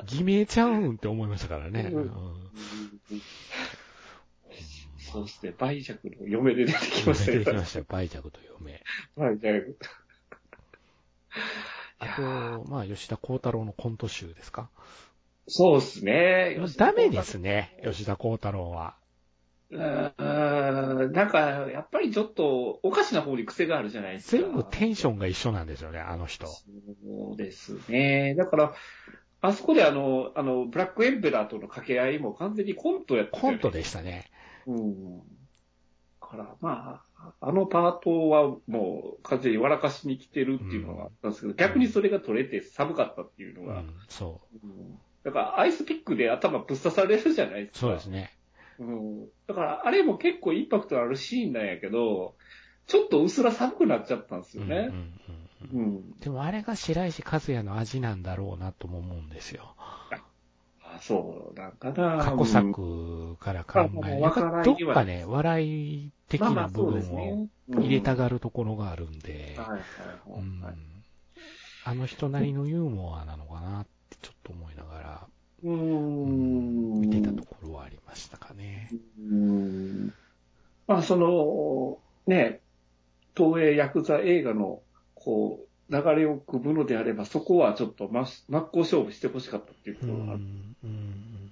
[0.04, 1.90] 偽名ちゃうんって思いましたからね。
[1.92, 2.10] うんうん
[4.98, 5.54] そうですね。
[5.58, 8.82] 売弱の嫁で出てきましたよ出てきましたよ、売弱と嫁。
[9.16, 9.78] 売弱。
[11.98, 14.68] あと、まあ、吉田幸太郎のコント集ですか？
[15.46, 16.58] そうですね。
[16.78, 18.96] ダメですね、吉田幸太郎は。
[19.70, 21.12] うーん。
[21.12, 24.42] なんか、やっぱりちょっと、おかしな方に癖があるじゃないですか。
[24.42, 26.46] 全部テンションが一緒なんですよね、あの人。
[26.46, 26.62] そ
[27.34, 28.34] うですね。
[28.36, 28.74] だから、
[29.40, 33.78] あそこであの、あの、ブラックエンペラーとの掛け合いも完全にコントやったコントで。
[33.80, 34.30] でしたね。
[34.66, 35.18] うん。
[35.18, 35.24] だ
[36.20, 47.72] から、まあ、あのパートはもう完全に笑かしに来てるっていうのがあったんですけど、逆にそれが取れて寒かったっていうのが、うん、そうんだからアイスピックで頭ぶっ刺されるじゃないですう。
[47.72, 47.78] か。
[47.80, 48.30] そうですね。
[48.78, 49.26] うん。
[49.46, 52.34] だから、あれも結構インパクトあるシーンなんやけど、
[52.86, 54.94] ちょっと薄ら寒くなっちゃったんですようんうんうんね。
[55.72, 56.18] うんうん。
[56.20, 59.74] でもあれが白石和也の味なんだろうなとも思うんですよ。
[60.94, 62.18] あ、そう、なんかな。
[62.24, 67.48] 過去作から考うんえ、まあやっぱどっかね、笑い的な部分をね。
[67.80, 69.56] 入れたががるところがあるんで。
[71.86, 75.26] あの人なりのユーモアなのかなってちょっと思いながら、
[75.62, 77.00] うーん。
[77.02, 78.90] 見てたところはありましたかね。
[78.92, 80.12] うーん。
[80.86, 82.60] まあ、その、ね、
[83.36, 84.80] 東映ヤクザ映画の、
[85.14, 91.50] こう、流れを組むのであれば、そこはちょっと真真っ向勝負してほしかったっていうころがんうん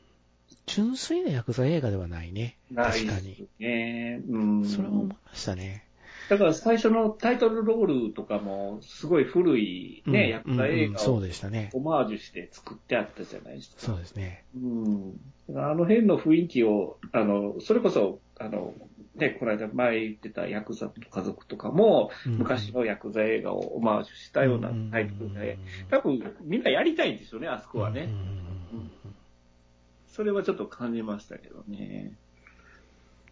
[0.66, 2.56] 純粋なヤクザ映画ではないね。
[2.70, 3.46] ない確かに。
[3.58, 4.22] ね。
[4.28, 4.64] うん。
[4.64, 5.84] それは思いましたね。
[6.28, 11.70] だから最初のタイトルロールとかも、すごい古いね、うんヤクザ映画をでしたね。
[11.74, 13.76] オマージュして作ってあったじゃないですか。
[13.78, 14.44] そうですね。
[14.56, 15.20] うん。
[15.54, 18.72] あの辺の雰囲気を、あの、それこそ、あの、
[19.14, 25.58] ね、この間前言ってたヤクザと家族とかも、うん昔のヤクザ映画をオマージュしたようなタイトルで、
[25.90, 28.08] 多分みんなやりたいんですよね、あそこはね。
[30.08, 32.12] それはちょっと感じましたけどね。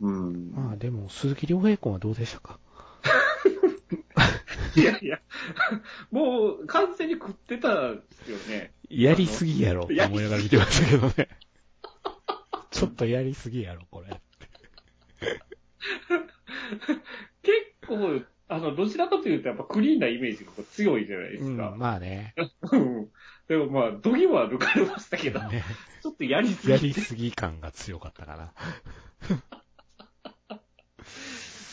[0.00, 0.50] うん。
[0.52, 2.58] まあでも、鈴木亮平君はどうでしたか？
[4.76, 5.20] いやいや、
[6.10, 8.72] もう完全に食ってたんですよね。
[8.88, 11.28] やりすぎやろ思いながら見てましたけどね。
[12.70, 14.20] ちょっとやりすぎやろ、これ。
[17.42, 21.74] 結構、あの、どちらかというとやっぱクリーンなイメージが強いじゃないですうん、か。
[21.76, 22.34] まあね。
[22.72, 23.08] うん
[23.48, 25.64] でもまあ、度肝は抜かれましたけど、ね
[26.02, 26.72] ちょっとやりすぎて。
[26.72, 28.54] やりすぎ感が強かったかな。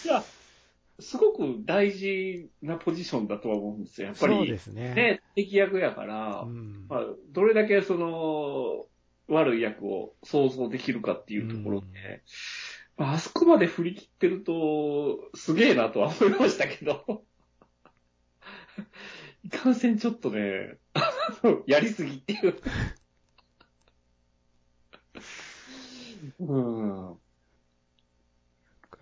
[0.03, 0.23] いや、
[0.99, 4.07] すごく大事なポジションだとは思うんですよ。
[4.07, 4.35] やっぱり。
[4.35, 4.95] そうですね。
[4.95, 8.87] ね、敵役やから、うんまあ、どれだけその、
[9.27, 11.99] 悪い役を想像できるかっていうところで、うんま
[12.97, 17.23] あ、あそこまで振り切ってると、すげえなとは思いましたけど、
[19.43, 20.77] いかんせんちょっとね、
[21.67, 22.59] やりすぎっていう。
[26.39, 27.17] うん。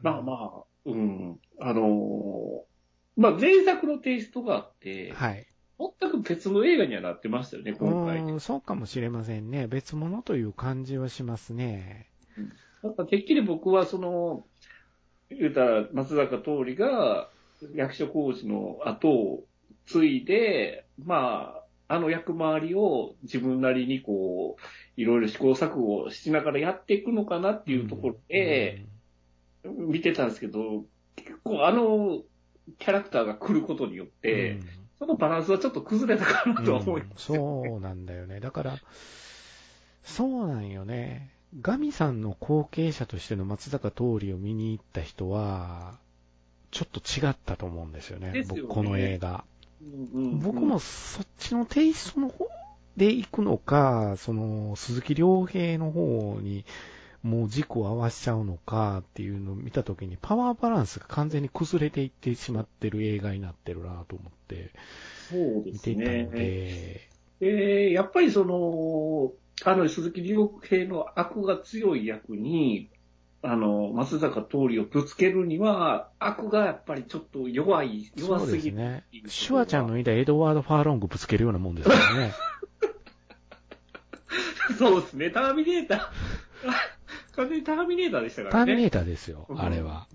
[0.01, 1.39] まあまあ、うん。
[1.59, 2.75] あのー
[3.17, 5.47] まあ前作のテイストがあって、はい。
[5.79, 8.19] 全く別の映画にはなってましたよね、今回。
[8.19, 9.67] うん、そうかもしれませんね。
[9.67, 12.09] 別物という感じはしますね。
[12.37, 12.47] なん
[12.93, 14.45] かてっきり僕はその、
[15.29, 17.29] 言うたら松坂桃李が
[17.73, 19.43] 役所広司の後を
[19.87, 21.55] 継いで、ま
[21.87, 28.85] あ、あの役回りを自分なりにこう、いろいろ試行錯誤しながらやっていくのかなっていうところで、
[29.63, 32.21] 見てたんですけど、結構あの
[32.79, 34.59] キャラクターが来ることによっうん、て、
[34.97, 38.39] そのバランスはちょっと崩れたかなとは思いうんますよね、そうなんだよね。
[38.39, 38.77] だから、
[40.03, 41.34] そうなんよね。
[41.61, 45.97] ガミさんの後継者としての松坂桃李を見に行った人は、
[46.71, 48.31] ちょっと違ったと思うんですよね。
[48.31, 49.29] ですよね僕この映画。
[49.29, 52.47] うんうんうん僕もそっちのテイストの方
[52.97, 56.65] で行くのか、その鈴木亮平の方に
[57.23, 64.71] もう軸を合わしちゃうのかっていうのを見たときにパワーバランスが完全に崩れていってしまってる映画になってるなと思って
[65.29, 66.25] そうです見ていたのね。
[66.25, 69.31] で、で、やっぱりその、
[69.63, 72.89] あの、鈴木亮平の悪が強い役に、
[73.41, 78.75] あの、松坂桃李をぶつけるには、悪がやっぱりちょっと弱い、弱すぎる。
[78.75, 79.03] ですね。
[79.27, 82.33] シュワちゃんの言いたエドワード・ファーロングぶつけるようなもんですからね。
[84.77, 85.99] そうですね、ターミネーター。
[87.35, 88.65] 完全にターミネーターでしたからね。
[88.65, 90.07] ターミネーターですよ、あれは。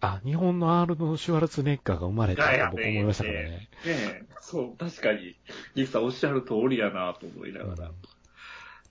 [0.00, 3.48] あ、日本のアールド・シュワルツェネッガーが生まれたと僕思いましたからね。
[3.48, 5.36] ねえ、そう、確かに、
[5.74, 7.90] ギフさんおっしゃる通りやなと思いながら。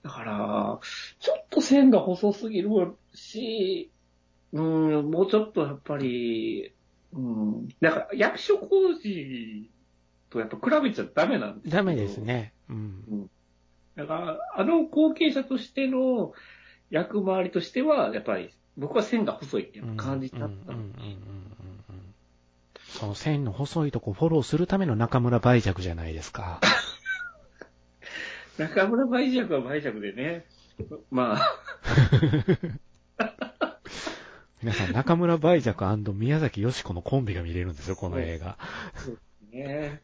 [0.08, 0.80] だから、
[1.20, 2.70] ちょっと線が細すぎる
[3.12, 3.90] し、
[4.54, 6.72] うん、もうちょっとやっぱり、
[7.12, 9.70] うん、だから役所工事
[10.30, 12.18] とやっぱ比べちゃダメなんですよダメです。
[12.18, 12.54] ね。
[12.70, 13.30] うん。
[13.96, 16.32] だから、あの後継者としての
[16.88, 20.72] 役回りとしては、やっぱり僕は線が細いっていう感じだった
[22.98, 26.60] その線の細いとこフォローするための中村梅弱じゃないですか。
[28.58, 30.44] 中村梅尺は梅尺でね、
[31.10, 31.60] まあ、
[34.60, 38.58] 皆さん、中村梅弱宮崎よし子のコンビが見れるんですよ、この映画。
[39.52, 40.02] ね、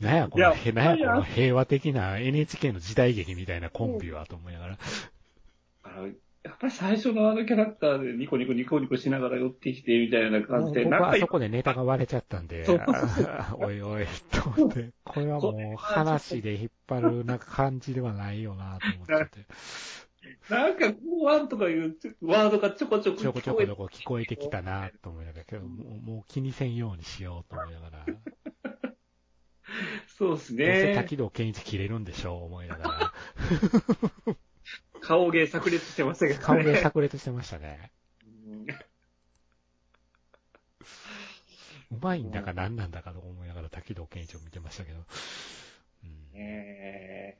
[0.00, 4.78] なんや、この、へなんや、この平和的な NHK の時代劇みたいなコンビは、と思いながら。
[5.82, 6.10] あの
[6.44, 12.64] やっぱり最初のあのキャラクターでニコニコニコニコしながら寄ってきてみたいな感じで、なんかはあそこでネタが割れちゃったんで
[13.58, 19.40] おいおい、と思って、これはもう話で引っ張るなんか感じではないよな、と思って。
[19.40, 19.44] い
[20.50, 28.12] なんか公安とかいうワードがちょこちょこちょこちょこ聞ちょこ聞こえてきたなと思いながら、けどもう気にせんようにしようと思いながら、ど
[30.08, 30.94] そうですうせね。
[30.94, 33.12] 滝道健一切れるんでしょう思いながら、
[35.00, 36.44] 顔芸炸裂してましたけどね。
[36.44, 37.90] 顔芸炸裂してましたね。
[41.90, 44.98] うまいんだか何なんだかと思いながら滝道健一を見てましたけど。
[46.04, 47.38] うんねえ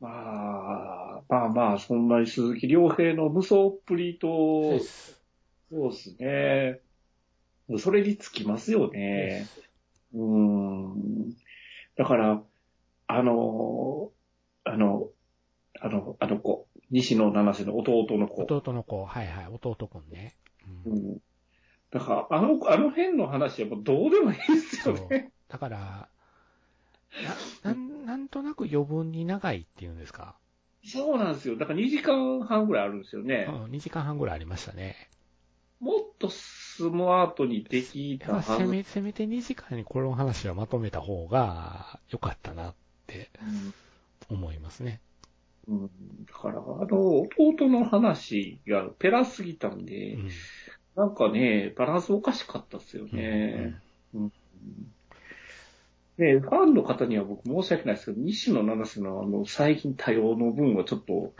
[0.00, 4.78] まあ、まあまあ、そんなに鈴木亮平の無双っぷりと、
[5.70, 6.80] そうですね。
[7.78, 9.48] それにつきますよね。
[10.12, 11.34] うーん。
[11.96, 12.42] だから、
[13.06, 14.10] あの、
[14.64, 15.08] あの、
[15.84, 18.56] あの、あの子、西野七瀬の弟の子。
[18.60, 20.36] 弟の子、はいはい、弟くんね。
[20.66, 21.18] ううんん。
[21.92, 25.32] だから、あの、あの辺の話はもうどうでもいいですよね。。
[25.48, 26.08] だから、
[27.20, 30.36] な、なん、なんとなく余分に長いっていうんですか？
[30.84, 31.56] そうなんですよ。
[31.56, 33.58] だから2時間半ぐらいあるんですようね。
[33.68, 35.08] ん、2時間半ぐらいありましたね。
[35.78, 38.42] もっとスマートにできたはず。
[38.42, 42.74] せめ、せめて2時間にこの話はまとめた方が良かったなっ
[43.06, 43.30] て
[44.30, 45.00] 思いますね。
[45.00, 45.13] うん
[45.68, 45.90] うん
[46.26, 50.28] だから、あの、弟の話がペラすぎたんで、うん。
[50.96, 53.74] なんかね、バランスおかしかったですよね。
[56.16, 61.34] で、ファンの方には僕申し訳ないですけど、西野七瀬のあの、最近多様の分はちょっと、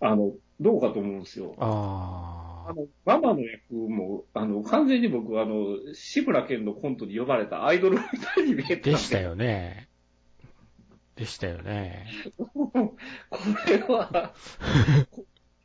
[0.00, 1.54] あの、どうかと思うんですよ。
[1.58, 9.20] ああの、ママの役も、あの、完全に僕、あの、志村けんのコントに呼ばれたアイドルみたいに見えあ、てでした。
[9.20, 9.88] よね。
[11.18, 12.06] でしたよね。
[12.38, 12.94] こ
[13.66, 14.32] れは、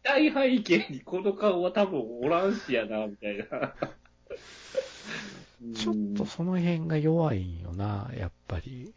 [0.02, 3.76] 大背景にこの顔は多分おらんしやな、みたいな。
[5.76, 8.94] ちょっとその辺が弱いんよな、やっぱり。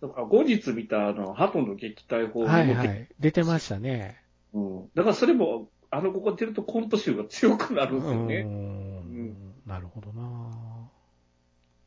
[0.00, 3.08] だから後日見たあの、鳩の撃退法はいはい。
[3.20, 4.22] 出てましたね。
[4.54, 4.88] うん。
[4.94, 8.42] だからそれも、あの子が出るとコント集が強くなるんですようね。
[8.42, 9.54] ん。
[9.66, 10.50] なるほどな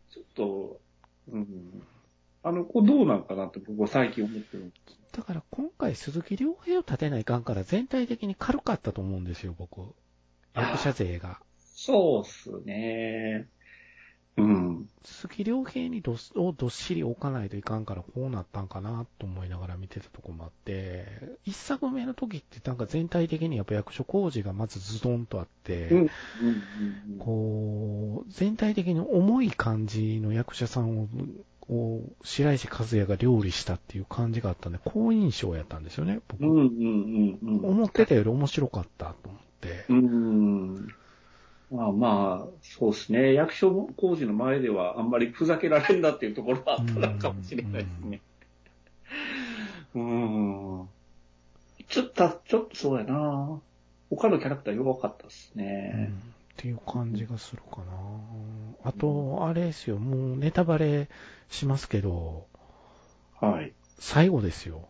[0.10, 0.80] ちょっと、
[1.30, 1.84] うん。
[2.48, 4.72] あの子どうなんかなって僕は最近思ってる。
[5.12, 9.82] だから今回鈴木亮平を立てないかんから全体的に軽かったと思うんですよ、僕。
[10.56, 11.40] 役者勢が。
[11.76, 13.48] そうっすね。
[14.38, 14.90] うん。
[15.04, 21.06] 鈴木亮平にどっをどっしり置かないといかんからこうなったんかなと思いながら見てたとこもあって、
[21.44, 26.00] 一作目の時ってなんか全体的にやっぱ役所工事がまずズドンとあって、うん。
[26.00, 27.18] うん。
[27.18, 31.08] こう、全体的に重い感じの役者さんを、
[31.70, 36.44] を白石和也が料理したっていう感じがあったんで、好印象やったんですよね、僕。
[36.44, 36.50] うん。
[36.50, 37.40] うん。
[37.42, 37.60] うん。
[37.60, 37.66] うん。
[37.66, 39.86] 思ってたより面白かったと思って。
[39.90, 40.88] うん。
[41.70, 43.34] まあまあ、そうですね。
[43.34, 48.22] 役所工事の前ではあんまりふざけられんだっていうところはあったのかもしれないですね。
[49.96, 50.90] うん。
[51.90, 53.62] ちょっと、ちょっとそうやな。
[54.10, 56.14] 他のキャラクター弱かったですうんね。
[56.58, 57.84] っていう感じがするかな。
[58.84, 61.08] あと、あれですよ、もうネタバレ
[61.50, 62.48] しますけど、
[63.40, 63.74] はい。
[64.00, 64.90] 最後ですよ。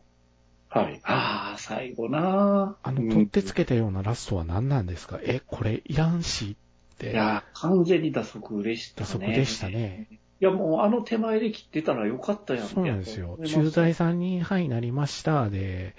[0.70, 1.02] はい。
[1.04, 2.78] ああ、最後な。
[2.82, 6.56] あの、うん取ってつけたようなラストは何なんですか、え、これいらんし
[6.96, 7.12] って。
[7.12, 9.28] いや、完全に打足でした打ね。
[9.28, 10.08] 足でしたね。
[10.40, 13.38] いや、もうあの手前で切ってたらよかったやんそうなんですよ。
[13.46, 15.50] 駐在さんに、はい、なりました。
[15.50, 15.96] で、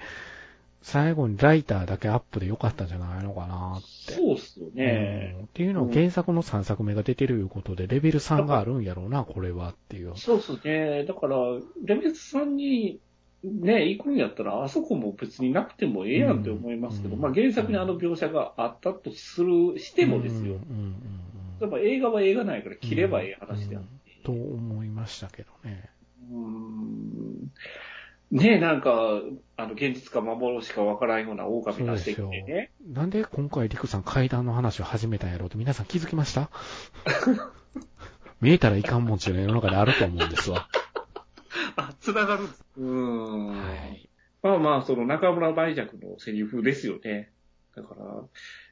[0.88, 4.14] 最後にライターだけアップでよかったんじゃないのかなって。
[4.14, 5.34] そうっすよね。
[5.36, 10.16] うんっていうのは原作の3作目が出てるいうことで、レベル3があるんやろうな、これはっていう。
[10.16, 11.04] そうっすね。
[11.04, 11.36] だから、
[11.84, 13.00] レベツさんに、
[13.44, 20.40] ね、行くんやったら、あそこも別になくてもええやんって思いますけど、うんまあ原作にあの描写があったとする、してもですよ。
[20.40, 20.94] うんうんうん
[21.60, 23.88] やっぱ映画は映画ないから切ればええ話であって。
[24.22, 25.90] と思いましたけどね。
[26.30, 27.50] うん
[28.30, 29.22] ねえ、なんか、
[29.56, 32.70] あの、現実か幻かわからんような狼出してきてね。
[32.86, 36.50] なんで今回リクさん階段の話を始めたんやろうって皆さん気づきました？
[38.40, 40.68] 見えたらいかんもんちゅうの世の中であると思うんですわ。
[41.76, 42.64] あ、繋がるんです。
[42.76, 43.46] うん。
[43.48, 44.08] はい。
[44.42, 47.32] まあまあ、その中村梅若のセリフですよね。
[47.74, 48.22] だから、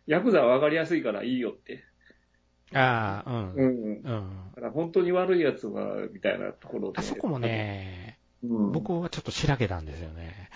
[0.06, 1.82] ヤクザは上がりやすいからいいよって。
[2.74, 3.52] ああ、うん。
[3.54, 3.68] うん。
[3.68, 4.02] うん。
[4.54, 6.98] だから本当に悪い奴は、みたいなところで。
[6.98, 8.05] あそこも、ね、うん、
[8.42, 10.50] 僕はちょっとしらけたんですよね。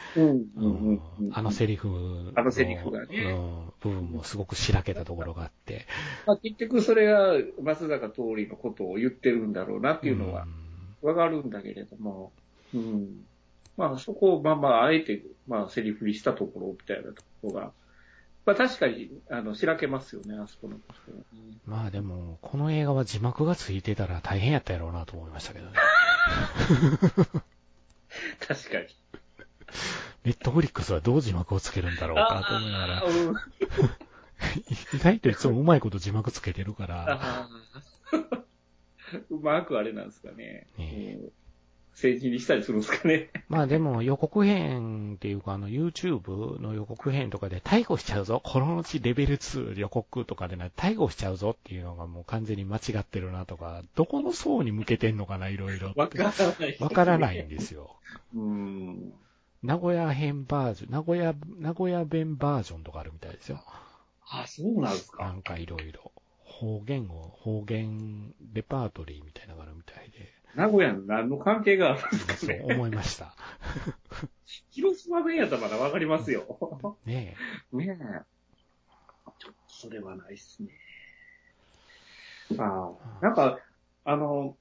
[1.32, 2.32] あのセリフの。
[2.34, 3.72] あのセリフがねうん。
[3.80, 5.86] 部分もすごくしらけたところがあって。
[6.26, 10.46] まあ、結局それが松坂通りのことを言ってるんだろうなっていうのは
[11.02, 12.32] わかるんだけれども、
[12.74, 13.24] うん。
[13.76, 17.72] まあそこをまあまああえて、まあセリフにしたところみたいなところが、
[18.44, 20.80] まあ確かに、あの、しらけますよね、あそこのね。
[21.66, 25.72] まあでも、この映画は字幕がついてたら大変やったやろうなと思いましたけどね。
[28.46, 28.86] 確かに。
[30.24, 33.34] ネットフリックスはどう字幕をつけるんだろうかと思いながら、うん
[34.94, 37.48] 意外といつもうまいこと字幕つけてるから、
[39.30, 40.66] うまくあれなんですかね。
[40.78, 41.18] ね
[41.94, 43.28] うん政治にしたりするんですかね。
[43.48, 55.92] まあでも予告編っていうかあの YouTube の予告編とかで逮捕しちゃうぞ、このうちレベル2予告とかでな、逮捕しちゃうぞっていうのがもう完全に間違ってるなとか、どこの層に向けてんのかな、いろいろ。
[55.94, 56.76] わからない。
[56.80, 57.96] わからないんですよ。
[58.34, 59.12] うん。
[59.62, 63.62] 名古屋編バージョン、名古屋、名古屋弁バージョンとかあるみたいですよ。
[64.26, 65.24] あ、そうなんですか。
[65.24, 66.12] なんかいろいろ。
[66.44, 70.39] 方言を、方言レパートリーみたいなのがあるみたいで。
[70.54, 72.74] 名古屋の何の関係があるんですかそうね。
[72.74, 73.34] 思いました。
[74.70, 76.96] 広島弁やったらまだわかりますよ。
[77.04, 77.36] ね
[77.72, 78.24] ねえ。
[79.38, 80.70] ちょっとそれはないっすね。
[82.58, 83.60] ああ、なんか、
[84.04, 84.56] あの、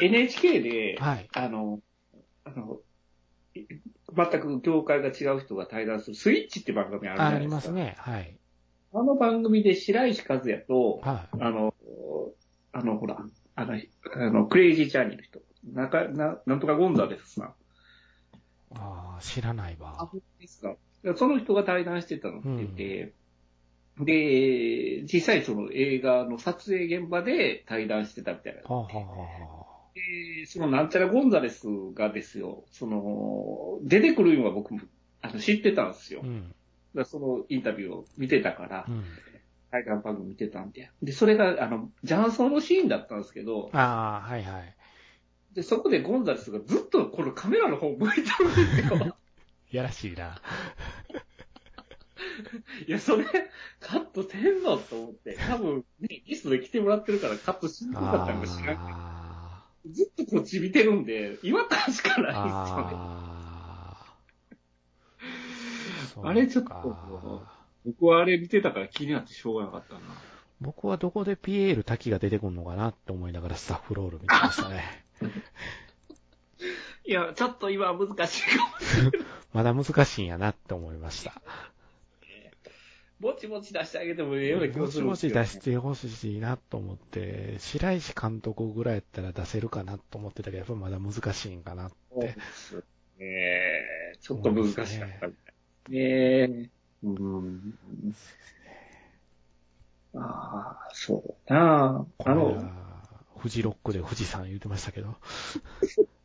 [0.00, 1.28] NHK でえ。、はい。
[1.32, 1.80] あの、
[2.44, 2.80] あの、
[3.54, 3.66] い
[4.16, 7.48] 全く業界が違う人が対談するスイッチって番組あるじゃああないですか。
[7.48, 7.94] りますね。
[7.98, 8.36] はい。
[8.92, 11.36] あの番組で白石和也と、はい。
[11.40, 11.74] あの、
[12.72, 13.24] あの、ほら、
[13.60, 13.74] あの、
[14.14, 15.40] あのクレイジージャーニーの人。
[15.72, 17.54] なんか、な、なんとかゴンザレスな。
[18.74, 20.76] ああ、知らないあわ。、ですか。
[21.16, 23.14] その人が対談してたのって言って、
[23.98, 28.62] で、実際その映画の撮影現場で対談してたみたいな。
[28.62, 34.80] はあ、はあで、そのなんちゃらゴンザレスがですよ、その、出てくるのは僕も
[35.20, 36.20] あの知ってたんですよ。
[36.22, 36.54] あ、うん。
[36.94, 39.04] らそのインタビューを見てたからう、ん。
[39.70, 40.90] 対談番組見てたんで。
[41.02, 44.74] で、それが、あの、雀荘のシーンだったんですけど、ああ、はいはい。
[45.52, 49.16] で、そこでゴンザレスがずっとこのカメラの方向いてるんですよ。
[49.70, 50.40] やらしいな。
[52.86, 53.24] いや、それ、
[53.78, 62.22] カットせんのと思って、多分、ね、リストで来てもらってるからカットしにくかったのか知らんけど、あずっとこっち見てるんで、違和感しかあ。
[62.22, 62.52] ないですよね。
[62.92, 64.16] あ
[66.16, 66.28] あ。
[66.28, 70.00] あれちょっと僕はあれ見てたから気になってしょうがなかったな。
[70.60, 75.04] 僕はどこでピエール滝が出てくるのかなって思いながらスタッフロール見てましたね。
[77.06, 79.12] いや、ちょっと今は難しいかもしれない。
[79.52, 81.40] まだ難しいんやなって思いました。
[83.20, 91.90] ぼちぼち出してあげてもいいような気ももちもちするんですけど、出してほしいなと思って、白石監督ぐらいやったら出せるかなと思ってたけど、やっぱまだ難しいんかな。
[92.10, 92.82] そうです
[93.18, 94.16] ね。
[94.20, 95.28] ちょっと難しかったみたい。
[95.28, 95.32] ね
[95.90, 96.70] え。
[97.02, 97.74] うん。
[100.14, 101.96] ああ、そうなあ。
[102.00, 102.70] あこのの、
[103.38, 105.16] フジロックで富士山言ってましたけど、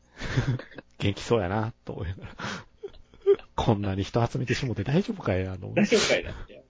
[0.99, 2.31] 元気そうやなと思いながら、
[3.55, 6.63] こんなに人集めてしもて大丈夫かいあの、大丈夫かいなって。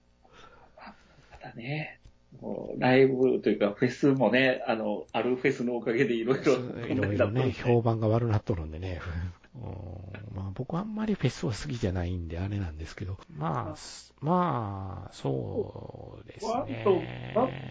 [0.78, 2.00] またね、
[2.42, 6.54] もうライブというかフェスもね、あの、あるフェスのおかげでいろいろ、
[6.88, 9.02] いろいろね、評判が悪なっとるんでね。
[9.56, 16.54] うんまあ僕はあんまりフェスは好きじゃないんであれなんですけど、まあ、まあ、そうですね。
[16.54, 17.04] わっと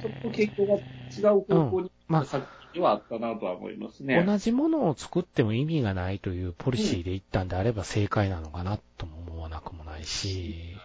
[0.01, 0.75] ちょっと傾向が
[1.17, 4.23] 違う方向に、まあ作品ではあったなとは思いますね。
[4.25, 10.77] 同じものを作っても意味がないというポリシーで言ったんであれば正解なのかなとも思わなくもないし、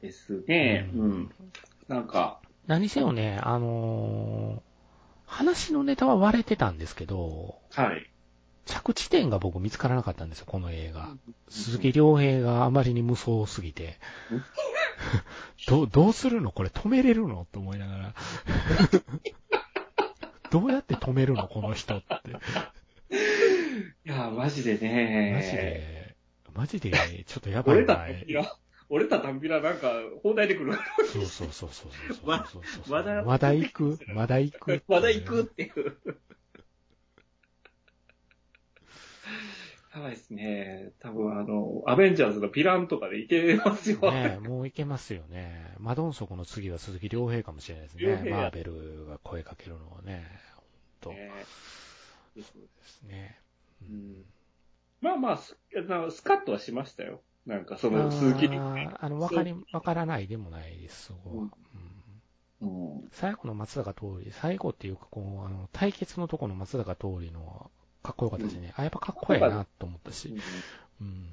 [0.00, 0.88] ですね。
[0.94, 1.30] ううんん。
[1.88, 4.72] なんか、何せよね、あのー
[5.26, 8.11] 話のネタは割れてたんですけど、はい。
[8.66, 11.10] 着地点が僕見つからなかったんですよ、この映画。
[11.48, 13.98] 鈴木亮平があまりに無双すぎて
[14.30, 14.44] うん。
[15.66, 16.52] どう、どうするの？
[16.52, 17.46] これ止めれるの？
[17.52, 18.14] と思いながら。
[20.50, 21.48] どうやって止めるの？
[21.48, 22.14] この人って。
[24.04, 25.32] いや、マジでね。
[25.34, 26.16] マジで、
[26.54, 28.06] マジで、ちょっとやばいな
[28.88, 29.18] 折れた。
[29.18, 29.92] たタンビラなんか、
[30.22, 30.74] 放題で来る。
[31.12, 33.98] そうそうそうそうそうそうまそうそう まだまだ行く？
[34.08, 34.82] まだ行く？
[34.86, 35.96] まだ行くっていう。
[39.94, 40.92] やばいですね。
[41.00, 43.98] 多分あの、アベンジャーズのヴィランとかでいけますよ。
[44.00, 45.74] ねえ、もういけますよね。
[45.78, 48.30] マドンソクの次は鈴木亮平かもしれないですね。
[48.30, 50.26] マーベルが声かけるのはね。
[50.56, 50.64] 本
[51.00, 51.30] 当ね
[52.34, 53.38] ですね。
[53.82, 54.24] ううんん
[55.00, 55.56] まあまあス、
[56.10, 57.20] スカッとはしましたよ。
[57.44, 61.44] なんかその鈴木に、あーあの、わかり、わからないでもないです、そこは。
[62.60, 62.66] うんう
[63.04, 63.08] ん。
[63.10, 67.70] 最後の松坂通り、最後っていうか、こう、あの、対決のとこの松坂通りの、
[68.02, 68.72] かっこよかったしね。
[68.76, 70.34] あ、やっぱかっこいいなと思ったし。
[71.00, 71.26] うん。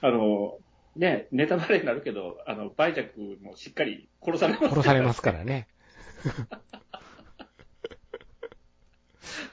[0.00, 0.58] あの、
[0.96, 5.68] ね、ネタバレになるけど、あの、バイジャックもしっかり殺されます殺されますからね。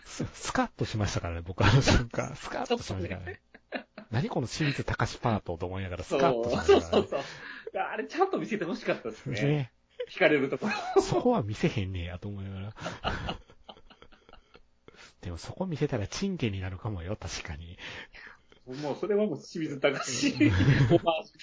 [0.05, 2.35] ス スカッとしましたからね、僕あの瞬間。
[2.35, 3.41] スカッとしましたからね。
[4.11, 7.21] 何この清水隆パートと思いながらスカッとしましたからそうそうそう。
[7.79, 9.41] あれちゃんと見せてほしかったですね。
[9.41, 9.47] ね。
[9.47, 9.71] ね
[10.09, 11.01] 惹かれるところ。
[11.01, 12.73] そこは見せへんねやと思いながら。
[15.31, 17.77] でもそこ見せたらチンケになるかもよ、確かに。
[18.81, 21.33] もうそれはもう清水隆オマージ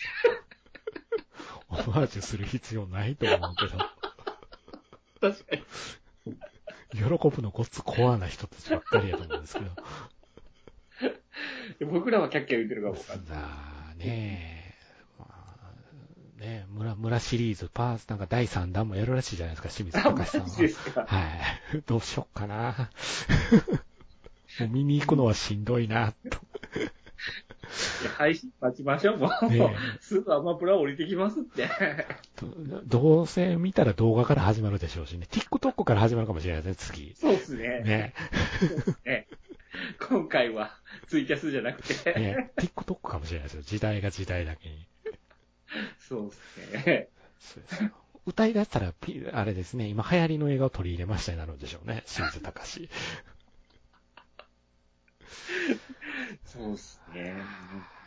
[1.75, 5.33] ュオマージュする必要ないと思うけど。
[5.33, 6.35] 確かに。
[6.93, 9.61] 喜ぶのごっつコアな人たちばっかりやと思うんですけ
[11.81, 11.87] ど。
[11.87, 13.99] 僕らはキャッキャ言ってるかもわかんない。
[13.99, 14.58] ねえ、
[16.99, 20.49] 村、村シリーズ、パーツなんか第3弾もやるらしいじゃないですか、清水隆さんは。
[20.49, 21.07] ジですか。
[21.07, 21.25] は
[21.75, 21.83] い。
[21.87, 22.91] どうしよっかな。
[24.61, 26.39] もう見に行くのはしんどいな、と。
[28.17, 29.51] 配信待ちましょう、もう。
[29.51, 31.69] ねすぐアマプラ降りてきますって。
[32.41, 35.27] ど どうせ見たら動画から始まるでしょうしね。
[35.31, 37.15] TikTok から始まるかもしれないですね、次。
[37.15, 37.83] そうですね。
[37.85, 38.15] ね。
[39.05, 39.27] ね
[40.09, 40.77] 今回は
[41.07, 42.15] ツイキャスじゃなくて。
[42.15, 42.51] ね。
[42.57, 43.63] TikTok かもしれないですよ。
[43.63, 44.88] 時代が時代だけに。
[46.09, 47.09] そうですね。
[47.39, 47.91] そうですよ。
[48.27, 52.05] 歌い出したらピ、あれですね、今流行りの映画を取り入れましたになるんでしょうね。
[52.07, 52.89] 清水隆。
[56.45, 57.23] そうですね。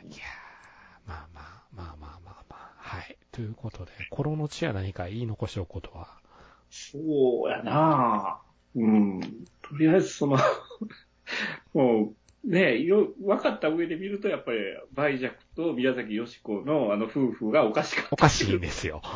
[0.04, 2.74] いやーまあまあ、まあまあまあまあ。
[2.78, 3.18] はい。
[3.32, 6.22] ということで、心の地は何か言い残しておくことは？
[6.70, 8.42] そうやな
[8.76, 9.20] うん。
[9.62, 10.38] とりあえずその、
[11.74, 14.60] もう、ねいろ、分かった上で見ると、やっぱり、
[14.96, 18.10] 梅若と宮崎よし子のあの夫婦がおかしかった。
[18.12, 19.02] おかしいんですよ。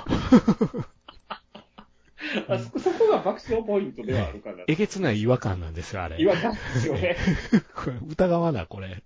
[2.48, 4.64] あそこ、そこが爆笑ポイントではあるかな。
[4.68, 6.22] えげつない違和感なんですよ、あれ。
[6.22, 7.16] 違和感ですよね。
[7.76, 9.04] これ疑わな、これ。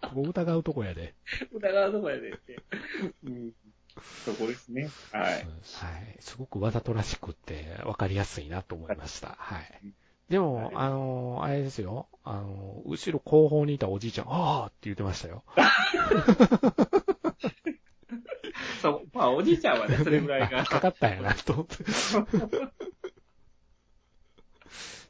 [0.00, 1.14] ここ疑うとこやで。
[1.52, 2.60] 疑うとこやでって。
[3.24, 3.52] うん。
[4.24, 4.88] そこですね。
[5.12, 5.32] はい。
[5.32, 5.46] はい。
[6.20, 9.36] すごくわざとらしくって、わかりやすいなと思いました。
[9.38, 9.80] はい。
[10.28, 12.08] でも、はいあの、あれですよ。
[12.22, 15.44] あの、後ろ後方にいたおじいちゃん、あーって言ってましたよ。
[18.82, 20.64] そう、まあ、おじいちゃんはね、 それぐらいがあ。
[20.64, 21.76] かかったんやな、と思って。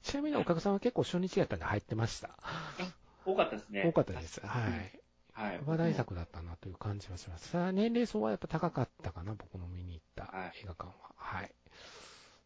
[0.03, 2.31] ちなみにお客さんは結構初日やったんで入ってました。
[3.27, 3.83] 多かったですね。
[3.85, 4.41] 多かったです。
[4.41, 5.01] はい。
[5.33, 5.61] はい。
[5.67, 7.49] 話題作だったなという感じはします。
[7.49, 10.95] さあ、年齢層はやっぱ高かったかな、僕の見に行ったはい映画館は。
[11.17, 11.53] はい。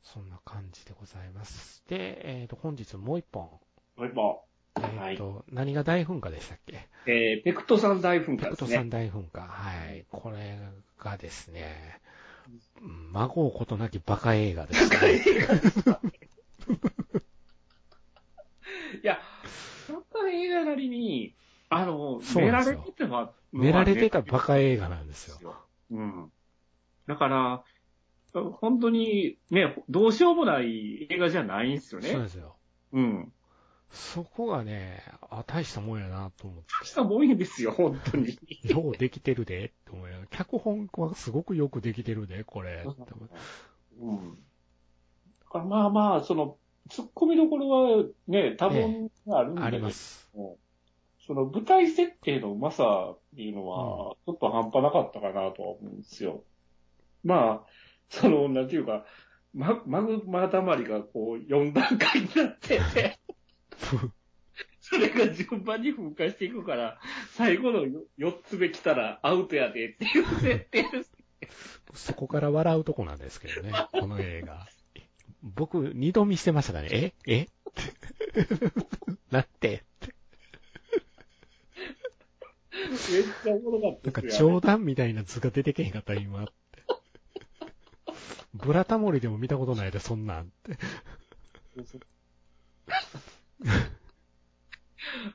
[0.02, 1.82] そんな感じでございます。
[1.88, 3.44] で、えっ、と、本日もう一本。
[3.96, 4.38] もう一本。
[5.10, 6.88] えっ、と、何が大噴火でしたっけ？
[7.06, 8.90] えー、ペクトさん大噴火ですねペクト三。
[8.90, 9.40] 大噴火。
[9.40, 9.46] は
[9.90, 10.04] い。
[10.10, 10.58] これ
[10.98, 12.00] がですね、
[12.80, 14.96] うん孫うことなきバカ映画ですね。
[19.02, 19.20] いや、
[19.88, 21.34] やっぱり映画なりに、
[21.68, 25.54] あの、寝られてては、寝られてたバカ映画なんですよ。
[25.90, 26.32] うん。
[27.06, 27.64] だから、
[28.32, 32.08] 本当にね、どうしようもない映画じゃないんですよね。
[32.08, 32.56] そうですよ。
[32.92, 33.32] うん。
[33.90, 36.64] そこがね、あ、大したもんやなと思って。
[36.82, 38.38] 大したもんやですよ、本当に。
[38.62, 42.86] ようできてるで、って思いながら脚本はすごくよくできてるで、これ。
[44.00, 44.34] うん。
[44.34, 46.56] だからまあまあ、その、
[46.88, 50.30] 突っ込みどころはね、多分あるんだありけど、ます。
[51.26, 56.42] その舞台設定のうまさっていうのは、ちょっと半端なかったかなとは思うんですよ。
[57.22, 57.66] まあ、
[58.12, 59.06] その、なんていうか、
[59.54, 63.18] ま、マグマだまりがこう、4段階になってて、
[64.80, 67.00] それが順番に噴火していくから、
[67.30, 67.86] 最後の
[68.18, 71.12] 4つ目来たらアウトやでっていう設定です。
[71.94, 74.66] そこから笑うとこなんですけどね、この映画。
[75.42, 77.14] 僕、二度見してましたからね。
[77.26, 77.26] え？
[77.26, 77.48] え？
[79.30, 79.84] なって。
[82.72, 84.36] めっちゃおもろかったなんか。
[84.36, 86.46] 冗談みたいな図が出てけへんかった、今。
[88.54, 90.78] ブラタモリでも見たことないで、そんなんって。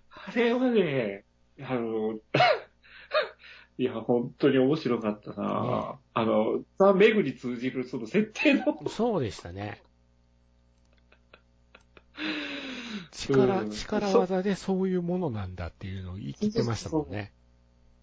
[0.10, 1.26] あれはね、
[1.62, 2.20] あの、
[3.80, 9.82] いや、本当に面白かったな、あの、ザ・メグに通じるその設定の、そうでしたね。
[13.12, 17.34] 力、うん力技でそういうものなんだっていうのを言ってましたもんね。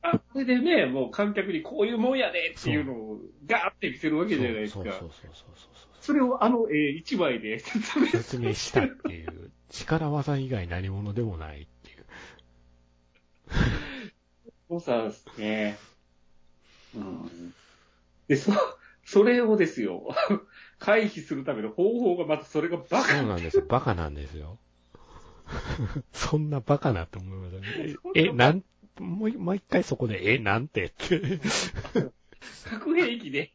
[0.13, 4.83] あれでね、もう観客にこういうもんやでっていうのをガーって見せるわけじゃないですか。
[4.83, 7.59] そうそうそうそうそうそれをあの、えー、一枚で
[8.13, 12.05] 説明したっていう、力技以外何者でもないっていう。
[14.69, 15.79] そうさですね。
[16.95, 17.55] うん。
[18.29, 18.53] で、そ、
[19.07, 20.15] それをですよ、
[20.79, 23.65] 回避するための方法がまたそれがバカそうなんですよ。
[23.67, 24.59] バカなんですよ。
[26.13, 27.97] そんなバカなって思いましたね。
[28.15, 28.63] え、なん、
[29.01, 31.41] もう一もう一回そこで、え、なんてって。
[32.69, 33.53] 核兵器で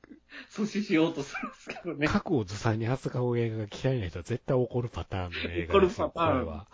[0.51, 2.07] 阻止しようとするんですけどね。
[2.07, 6.67] 核をずさんに扱う映画が嫌いな人は絶対怒るパターンの映画ですよ、怒るパターンこれは。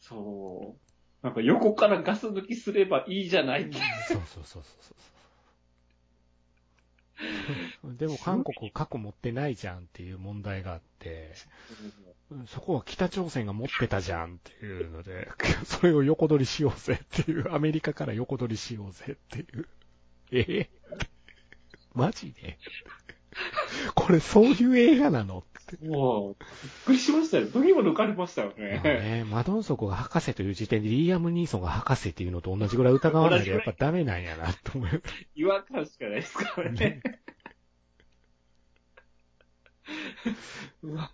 [0.00, 0.76] そ
[1.22, 1.26] う。
[1.26, 3.78] なんか横からガス抜きすればいいじゃないって。
[4.08, 4.64] そうそうそうそう
[7.82, 7.96] そう。
[7.96, 11.34] でも韓国核持ってないじゃんっていう問題があって、
[12.46, 15.28] そこは北朝鮮が持ってたじゃんっていうので、
[15.64, 19.68] それを横取りしようぜっていう、アメリカから横取りしようぜっていう。
[20.32, 20.70] え？
[21.94, 22.58] マジで？
[23.94, 25.86] これそういう映画なのって。
[25.86, 27.46] もう、びっくりしましたよ。
[27.46, 28.80] 時も抜かれましたよまあね。
[28.82, 35.02] ね、マドンソクが博士という時点でリーアム・ニーソンが博士っていうのと同じぐらい疑わないとやっぱダメなんやなと思う。
[35.34, 37.02] 違和感しかないですからね。
[40.82, 41.12] うわ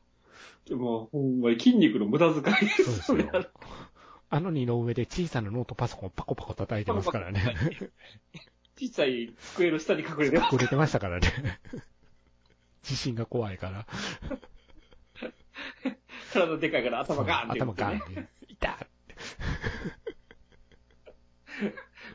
[0.69, 3.47] でも、ほんまに筋肉の無駄遣いでそうですよ。
[4.31, 7.57] あの二の上で小さなノートパソコンをパコパコ叩いてますからね。
[8.79, 10.55] 小さい机の下に隠れてます。
[10.55, 11.29] 隠れてましたからね。
[12.83, 13.87] 地震が怖いから。
[16.33, 18.29] 体でかいから頭ガーンって、頭ガーンって。
[18.49, 18.77] 痛っ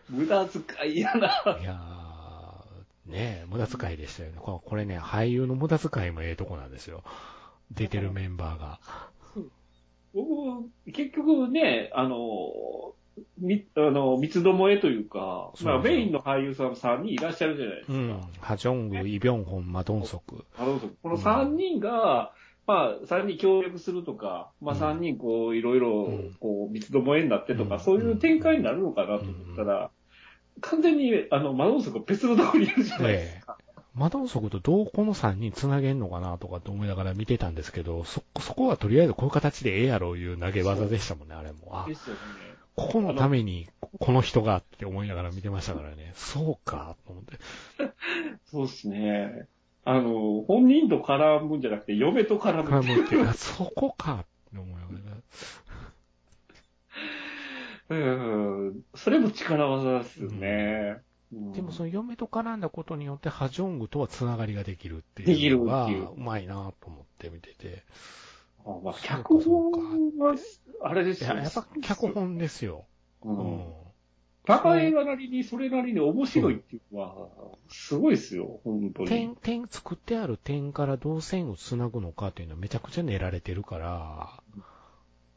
[0.09, 1.57] 無駄遣いやな。
[1.59, 4.37] いやー、ねえ、無駄遣いでしたよね。
[4.39, 7.03] これね、俳優の無駄遣いもええとこなんですよ。
[7.75, 8.79] 出てるメンバーが。
[10.13, 12.51] 僕、結局ね、あの、
[13.37, 17.93] み、あの、三つどもえというか、そうまあメインの俳優さん3人いらっしゃるじゃないですか。
[17.93, 18.21] うん。
[18.39, 20.45] ハジョング、イ・ビョンホン、マドンソク。
[20.57, 22.33] あのこの3人が、
[22.65, 29.91] まあ、3人協力するとか、まあ、うん3人こう、いろいろうん、こう、三つどもえになってとか、うんそういう展開になるのかなと思ったら、
[30.61, 33.42] 完全に、あの、マドンソク別のところにいるじゃないですか。
[33.95, 41.83] マドンソクとどうこの3人繋げんのかなとかって思いながら見てたんですけど、そ、そこはとりあえずこういう形でええやろういう投げ技でしたもんね、あれも。
[41.83, 42.19] あで、すよね。
[42.75, 43.69] ここのために
[43.99, 46.11] この人がって思いながら見てましたからね。
[46.15, 47.37] そうか、と思って。
[48.49, 49.47] そうですね。
[49.85, 52.69] あの、本人と絡むんじゃなくて、嫁と絡む。
[52.69, 55.17] 絡むっていうか、そこかって思いながら。
[57.95, 57.95] う
[58.71, 60.95] ん、それも力技ですよね。
[60.97, 61.12] うん
[61.53, 67.83] でもその嫁と絡んだことによって、ハジョングとは繋がりができるっていうのが、ううまいなと思って見てて。
[68.65, 69.71] あまあ、脚本
[70.19, 70.35] は、
[70.81, 71.43] あれですよね。
[71.43, 72.85] やっぱ脚本ですよ。
[73.23, 73.29] う。
[73.29, 73.73] うんん。
[74.45, 77.27] バカ映画なりに、それなりに面白いっていうのは、
[77.69, 79.07] すごいですよ、本当に。
[79.07, 84.43] 点、点、作ってある点からどう線を繋ぐのかっていうのはめちゃくちゃ練られてるから、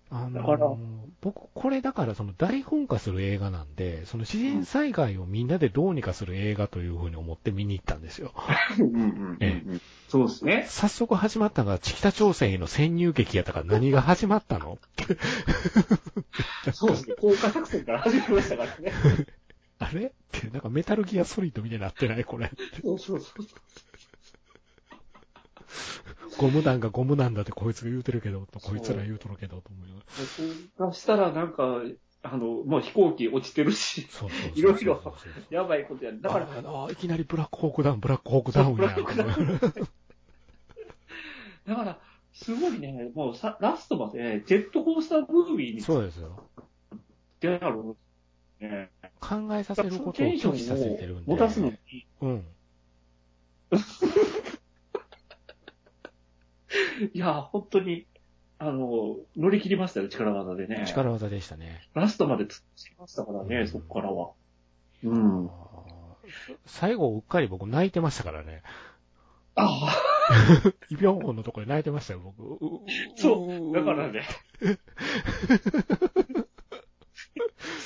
[0.09, 0.79] あの、
[1.21, 8.33] 僕、これだからその大噴火する映画なんで、その自然災害をみんなでどうにかする映画というふうに思って見に行ったんですよ。
[10.09, 10.67] そうですね。
[10.69, 14.79] 早速始まったのが北朝鮮への潜入劇やったから何が始まったの？
[16.73, 17.15] そうですね。
[17.19, 18.93] 効果作戦から始まりましたからね。
[19.79, 20.07] あれ？
[20.07, 22.25] って、なんかメタルギアソリッドみたいになってない？
[22.25, 22.51] これ。
[22.83, 23.47] そうそうそう。
[26.39, 30.07] ゴム弾がゴムなんだってこいつが言うてるけど、とこいつら言うとるけど、と思いながら。
[30.79, 31.83] そうしたらなんか、
[32.23, 34.07] あの、もう飛行機落ちてるし。
[34.55, 35.01] いろいろ
[35.51, 36.21] やばいことやる。
[36.21, 38.95] だから、ああ、いきなりブラックホークダウン、ブラックホークダウンや。
[38.95, 39.89] そうブラックダウン
[41.67, 41.99] だから、
[42.33, 46.45] すごいね、もうさ、ラストまで、ジェットコースタームービーにそうですよ。
[47.41, 47.99] 出あるんで
[48.59, 48.91] すね。
[49.21, 51.33] 考えさせることを拒否させてるんで。
[51.33, 52.45] 持たすのに、うん。
[57.13, 58.07] いや、本当に、
[58.59, 60.85] あの、乗り切りましたよ、力技でね。
[60.87, 61.83] 力技でしたね。
[61.95, 64.31] ラストまで突っ込みましたからね、うんそこからは。
[65.05, 65.51] うん。
[66.65, 68.63] 最後、うっかり僕泣いてましたからね。
[69.55, 69.95] ああ、
[70.91, 72.55] イビョンホンのところで泣いてましたよ、僕。
[72.55, 72.59] う
[73.17, 74.11] そう、だから。
[74.13, 74.23] ね。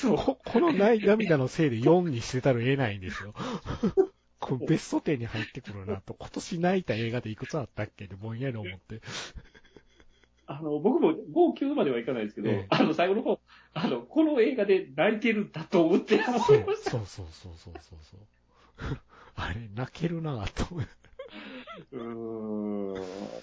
[0.01, 0.17] そう。
[0.17, 3.33] ここのない涙のせいで4にしてたらえないんですよ。
[4.59, 8.05] こスト10に入ってくるなと、今年泣いた映画でいくつあったっけ？
[8.05, 9.01] ってぼんやり思って。
[10.47, 13.39] あの、僕も号泣まではいかないですけど、ええあの、最後の方、
[13.73, 16.91] あの、この映画で泣いてるんだと思って思そういました。
[16.91, 18.19] そうそうそうそうそうそう。
[19.35, 20.87] あれ、泣けるなぁと思う。
[21.91, 23.41] うーん。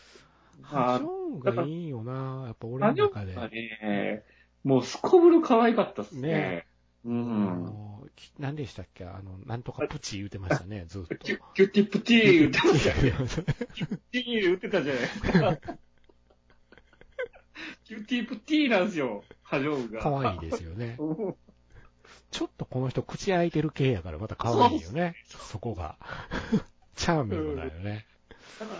[0.62, 3.34] ハジョンがいいよなぁやっぱ俺の中で。
[3.34, 4.24] がね、
[4.64, 6.28] もうすこぶる可愛かったっすね。
[6.28, 6.66] ね
[7.04, 7.97] あうん。
[8.38, 9.04] 何でしたっけ？
[9.04, 11.16] あの、なんとかプチ言うてましたね、ずっと。
[11.16, 13.14] キュキュティプティー言ってましたよ
[13.74, 15.58] キュティー言ってたじゃないですか。
[17.84, 20.00] キュティプティーなんですよ、ハジョウが。
[20.00, 20.96] 可愛いですよね。
[21.00, 21.34] うん
[22.30, 25.16] ちょっとこの人口開いてる系やからまた可愛いよね。
[25.26, 25.96] そこが。
[26.94, 28.04] チャーミングだよね。
[28.60, 28.74] だか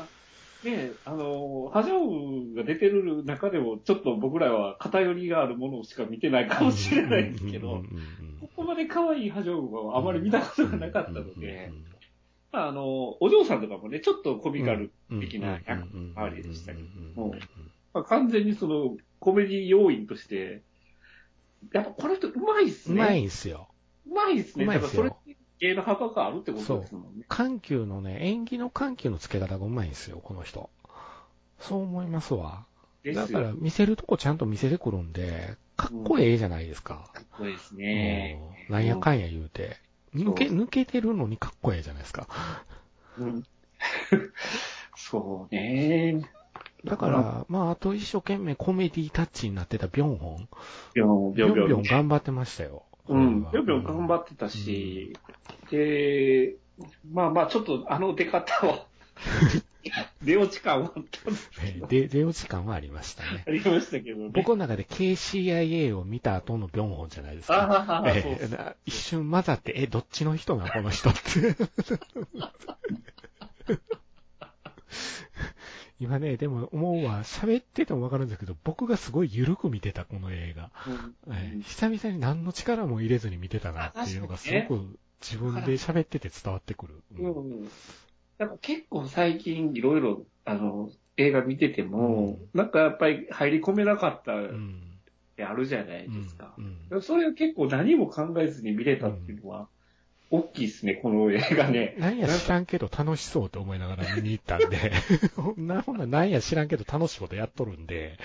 [0.64, 7.82] ら、ねあの、ハジョウが出てる中でも、ちょっと僕らは偏りがあるものしか見てないかもしれないですけど
[8.59, 11.85] ここまで可愛いハジョウはあまり見たことがなかったのでうん、うん
[12.51, 17.35] あの、お嬢さんとかもね、ちょっとコミカル、うん的な役回りでしたけども
[17.93, 20.63] まあ、完全にその、コメディ要因として、
[21.73, 23.03] やっぱこの人うまいっすね。
[23.03, 23.69] うまいんすよ。
[24.11, 24.65] うまいっすね。
[24.65, 27.25] うまいっすよだからそれ芸の幅があるってことですもんね。
[27.29, 30.71] 緩急のね、演技の緩急のつけ方がうまいんですよ、この人。
[31.59, 32.65] そう思いますわ。
[33.03, 37.09] ですよだから見せるとこちゃんと見せてくるんで、かっこええじゃないですか。
[37.39, 38.41] そうですね。
[38.68, 39.79] うんなんやかんや言うて。
[40.14, 42.26] 抜け、抜けてるのにかっこええじゃないですか。
[43.16, 43.45] うん
[44.97, 46.20] そうね。
[46.85, 50.49] だから、まあ、あと一生懸命コメディタッチになってたビョンホン。
[50.95, 51.83] ビョン、ビョン、ビビョンビョン。
[51.83, 52.85] 頑張ってましたよ。
[53.09, 55.16] うん、ビョンビョン頑張ってたし、
[55.70, 56.57] で、
[57.11, 58.87] まあまあ、ちょっとあの出方は、
[60.22, 63.51] 出落ち感はあったんですえで、出落ち感はありましたねあ。
[63.51, 64.29] りましたけどね。
[64.33, 67.87] 僕の中で KCIA を見た後のビョンホンじゃないですか。
[67.89, 71.20] ああ、えそうえな一瞬混ざって、え、どっちの人なこの人って。
[76.01, 80.70] 今ね、でも思うわ、喋っててもわかるんですけど、僕がすごい緩く見てた、この映画。
[80.87, 87.03] うんええ久々に何の力も入れずに見てたなっていうのがすごく自分で喋ってて伝わってくる。
[87.18, 87.33] うん。
[87.33, 87.68] うん。
[88.39, 94.82] なんか結構最近いろいろ、あの、映画見てても、なんかやっぱり入り込めなかったっうん。
[95.36, 96.55] てあるじゃないですか。
[96.59, 99.68] うんそれを結構何も考えずに見れたっていうのは、
[100.30, 101.95] 大きいですね、この映画ね。
[102.01, 104.93] なんや知らんけど楽しそうと思いながら見に行ったんで、
[105.59, 108.18] なほんななんや知らんけど楽しいことやっとるんで、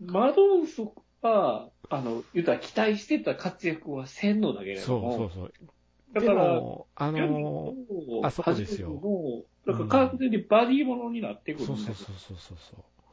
[0.00, 5.52] マドンソは、あの、言うたら期待してた活躍はせんのだけれどそうも、そうそう。
[6.14, 7.74] でだから、も、あの
[8.22, 12.56] あそこですよもう、だから完全にバディものになってくるそんそうそうそうそう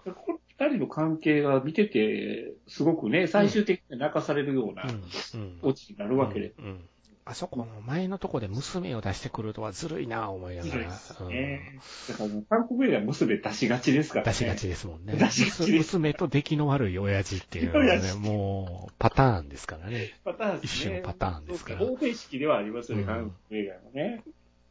[0.06, 0.14] そう。
[0.14, 5.60] この二人の関係が見てて、すごくね、最終的に泣かされるようなうん、うん。
[5.64, 6.54] オチになるわけで。
[6.60, 6.66] うん。
[6.66, 6.90] うん
[7.28, 11.28] あそこの前のとこで娘を出してくるとはずるいな思いながら。
[11.28, 14.32] ねだから、韓国映画は娘出しがちですからね。
[14.32, 15.16] 出しがちですもんね。
[15.16, 20.14] 出しがちです娘と出来の悪い親父っていうのはね、もうパターンですからね。
[20.24, 20.92] パターンですね。
[20.92, 24.24] 一種のパターンですから方程式ではありますよね、うん韓国映画のね。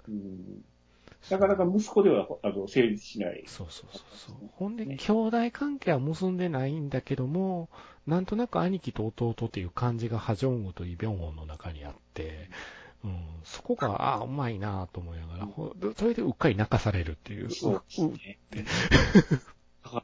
[0.09, 0.65] うん。
[1.31, 3.43] なかなか息子では、あの、成立しない。
[3.49, 4.37] そうそうそうそう。
[4.53, 7.69] ほんで、兄弟関係は結んでないんだけども、
[8.07, 12.51] なんとなく兄貴と弟っていう感じがハジョンウとイ・ビョンホンの中にあって、
[13.05, 17.51] うん、そこが、ああ、うまいなと思いながら、ほそれでうっかり泣かされるっていう。
[17.51, 18.39] そうですうね。
[19.85, 20.03] だか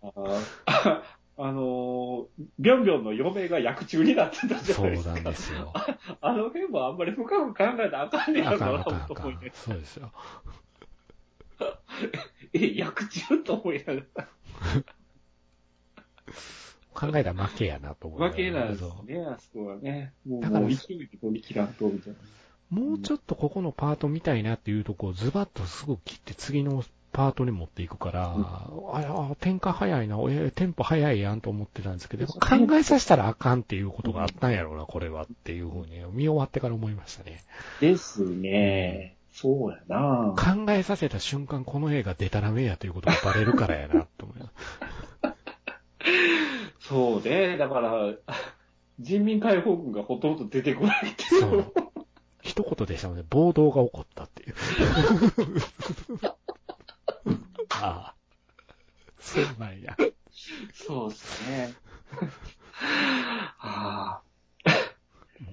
[0.66, 1.02] ら、
[1.38, 2.28] あ の、
[2.58, 5.14] ビョンビョンの嫁が役中になってたじゃそうないですか。
[5.14, 5.72] なんですよ。
[6.20, 9.50] あの辺もあんまり深く考えたらあかんねやろなと思いね。
[9.56, 10.12] そうですよ。
[12.52, 14.28] え、役中と思いながら。
[17.00, 20.12] 考えたら負けやなと思いながらわけなんですね、あそこはね。
[20.26, 22.18] もう、だからもう勢いで取り切らんと、みたいな。
[22.68, 32.38] もうちょっとここのパート見たいなっていうとこをズバッとすぐ切って次のパートに持っていくから、うんああ、転換早いな、えテンポ早いやんと思ってたんですけど、考
[32.76, 37.42] えさせたらあかんっていうことがあったんやろうな、これはっていうふうに見終わってから思いましたね。
[37.80, 39.16] ですね。
[39.32, 44.52] そうやな考えさせた瞬間この映画デタラメやということがバレるからやな、と思います。
[46.90, 47.56] そうね。
[47.56, 48.12] だから、
[48.98, 51.72] 人民解放軍がほとんど出てこないっていそうう。
[52.42, 54.54] 一言でしたので、暴動が起こったっていう。
[57.70, 58.14] ああ。
[59.20, 59.96] そうなんや。
[60.74, 61.74] そうですね。
[63.60, 64.29] あもう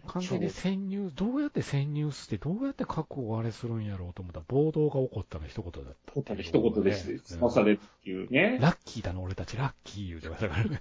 [0.08, 6.20] 完全に潜入、どうやって潜入して、どうやって核をあれするんやろうと思ったら、暴動が起こったの一言だったあ。
[6.20, 7.12] っていう一言です。
[7.12, 8.58] うん済まされるっていうね。
[8.62, 10.80] ラッキーだな、俺たち、ラッキー言うてましたからね。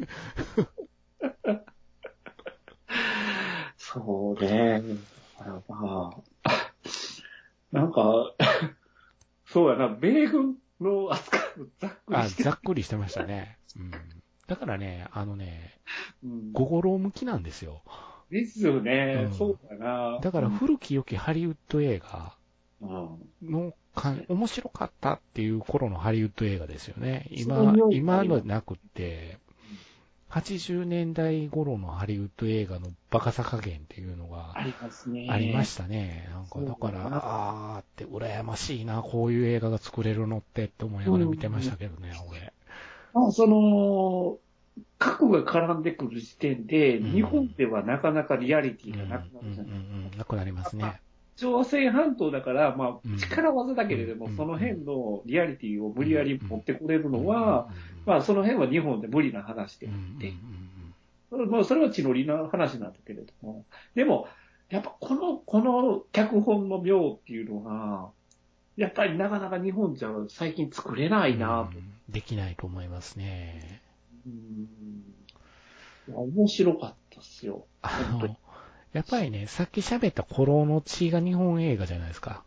[3.77, 4.83] そうね。
[5.69, 6.11] ま
[6.45, 6.51] あ、
[7.73, 8.35] なんか、
[9.47, 13.59] そうやな、米軍の扱いをざっくりあ、してざっくりしてましたね。
[13.77, 13.93] うん。
[14.47, 15.79] だからね、あのね、
[16.23, 17.83] うんゴゴロ向きなんですよ。
[18.31, 20.19] ですよね、うんそうだな。
[20.21, 22.35] だから古き良きハリウッド映画
[22.83, 27.27] うん、のかん、面白かったっていう頃のハリウッド映画ですよね。
[27.31, 29.39] 今今のなくって、
[30.31, 35.29] 80年代頃のハリウッド映画のバカさ加減っていうのがありますね。
[35.31, 36.29] ありましたね。
[36.31, 42.53] なんか、だから、あーって羨ましいな、こういう映画が作れるのってって思いながら見てましたけどね、俺。
[43.15, 44.39] まあ、その、
[44.99, 47.13] 核が絡んでくる時点で、うん。
[47.13, 49.73] 日本ではなかなかリアリティがなくなるじゃない。
[49.73, 51.01] うんうん、なくなりますね。
[51.37, 53.15] 朝鮮半島だから、まうん。
[53.15, 57.75] あ、力技だけれども、うんその辺のリアリティを無理やり持ってこれるのは、うん、
[58.07, 63.65] まあ、その辺は日本で無理な話であって、うんまあ、それは血のりな話なんだけれども、
[63.95, 64.29] でも、
[64.71, 68.09] やっぱこの、この脚本の妙っていうのが、
[68.77, 71.79] やっぱりなかなか日本じゃ最近作れないなと。
[71.79, 71.93] うん。
[72.09, 73.83] できないと思いますね。
[74.27, 75.07] うん
[76.09, 77.67] 面白かったっすよ。
[77.83, 78.37] あの、
[78.93, 82.45] やっぱりね、さっき喋った頃の血が日本映画じゃないですか。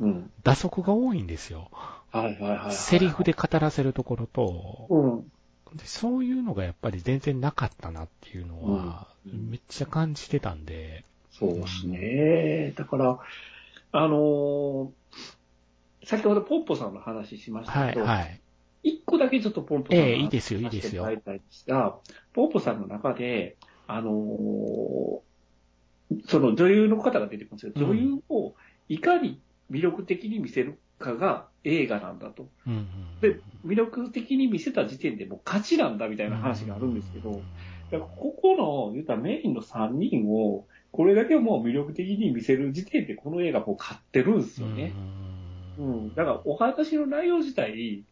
[0.00, 0.30] うん。
[0.44, 1.68] 打足が多いんですよ。
[2.12, 2.72] はいはいはいはい。
[2.72, 5.32] セリフで語らせるところと、うん。
[5.76, 9.16] でそういうのがやっぱり全然なかったなっていうのは、うん
[9.50, 12.72] めっちゃ感じてたんで、そうですね。
[12.76, 13.18] だから、
[13.90, 14.88] あのー
[16.04, 18.40] 先ほどポッポさんの話しましたはい、はい。
[18.86, 21.96] 一個だけちょっとポンポさんのええいいですよいいですよ話してもらいたいんですが、
[22.32, 23.56] ポッポさんの中で、
[23.88, 25.26] あのー
[26.28, 27.72] その女優の方が出てくるんですよ。
[27.74, 28.54] うん女優を
[28.88, 29.40] いかに
[29.72, 32.48] 魅力的に見せるかが映画なんだと。
[32.64, 32.86] うんうん
[33.20, 37.42] で、魅力的に見せた時点でもう勝ちなんだみたいな話があるんですけど、だか
[37.90, 44.92] らここの、言ったらメインの3人を、これだけもう魅力的に見せる時点でこの映画もう勝ってるんですよね。
[45.78, 46.14] ううんん。
[46.14, 48.04] だからお話の内容自体、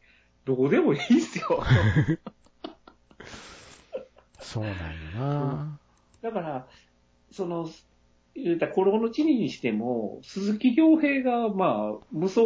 [0.45, 1.63] どうでもいいんですよ。
[4.41, 4.79] そうなんよ
[5.19, 5.79] な。
[6.23, 6.67] だから、
[7.31, 7.69] その、
[8.35, 12.43] 言ったら、コロの地ににしても、鈴木亮平が、まあ、無双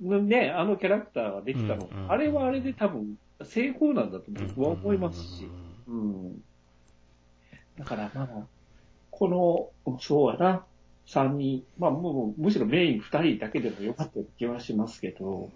[0.00, 5.48] のね、あのキャラクターができたの、うんうんあれはあれで多分、成功なんだと僕は思いますし。
[5.88, 6.42] うん。
[7.78, 8.46] だから、まあ、
[9.10, 10.64] この、そうやな、
[11.06, 15.50] 3人、まあ、もう、むしろメイン2人だけでもよかった気はしますけど、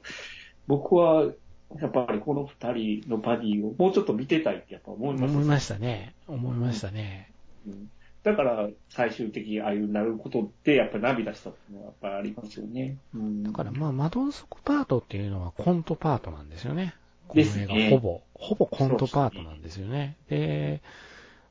[0.67, 1.33] 僕は、
[1.81, 6.15] やっぱりこの2人のバディをもうちょっと見てたいってやっぱ思います思いましたね。
[6.27, 7.31] 思いましたね。
[7.67, 7.91] うん
[8.27, 12.97] だから、最終的にああいうなることって、やっぱり涙したっていうのはやっぱりありますよね。
[13.15, 16.97] うんだからまあ、マドンソクパートっていうのはコントパートなんですよね。
[17.29, 20.17] この映画ですね、ほぼ、ほぼコントパートなんですよね。
[20.29, 20.83] で、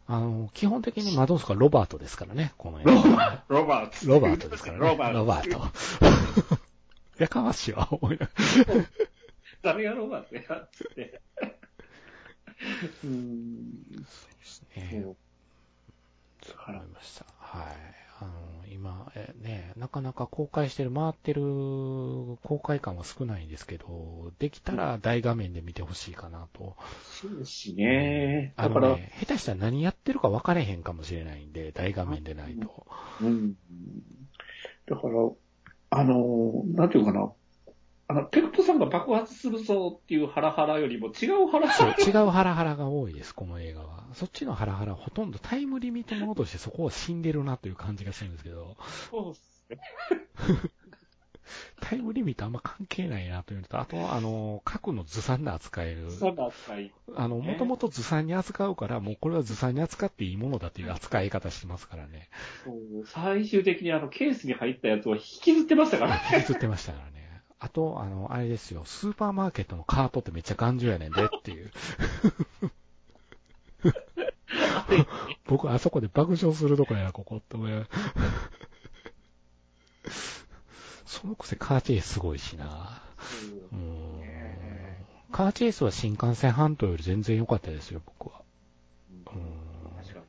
[0.06, 2.92] あの、基本的にマドンソクはロバートですからね、この映画は。
[2.92, 3.06] ロ
[3.66, 4.08] バート。
[4.10, 4.86] ロバートですからね。
[4.86, 5.18] ロバート。
[5.20, 6.60] ロバート。
[7.24, 8.32] やかましいわ、思いなが
[9.66, 11.22] 誰がロバートやって。
[13.04, 13.74] うん。
[14.44, 15.18] そう
[16.48, 17.26] だから思いました。
[17.40, 17.66] はい。
[18.20, 18.32] あの、
[18.72, 21.42] 今、えね、なかなか公開してる、回ってる
[22.44, 26.76] 公開感は少ないんですけど、できたら大画面で見てほしいかなと。
[27.02, 28.54] そうですね。
[28.56, 32.86] だから、ね、下手したら何やってるか分かれへんかもしれないんで、大画面でないと。
[33.20, 33.56] うん。
[34.86, 35.32] だから、
[35.90, 37.34] あの、なんていうかな。
[38.08, 44.04] あの、ペクトさんが爆発するぞっていうハラハラよりも違うハラそうハラ。、違うハラハラが多いです、この映画は。
[44.14, 48.78] そっちのハラハラはほとんどタイムリミットものとしてそこは死んでるなという感じがするんですけど、
[49.10, 49.80] そうっすね。
[51.82, 56.12] タイムリミットあんま関係ないなというのと、あと、あの、核のずさんな扱える。
[56.12, 56.92] そんな扱い。
[57.16, 62.30] あの、もともとずさんに扱うから、もうこれはずさんに扱っていいものだという扱い方してますからね。
[62.64, 66.46] そう最終的にあの、ケースに入ったやつを引きずってましたからね。
[66.50, 67.15] 映ってましたからね。
[67.60, 71.72] あと、あの、あれですよ、スーパーマーケットのカートってめっちゃ頑丈やねんでっていう。
[75.46, 77.72] 僕、あそこで爆笑するとこやな、ここって思い
[81.06, 83.02] そのくせカーチェイスすごいしな。
[83.72, 84.24] うーん。
[85.32, 88.42] カーチェイスは新幹線半島より全然良かったですよ、僕は。
[89.12, 89.96] うーん。
[90.04, 90.20] 確か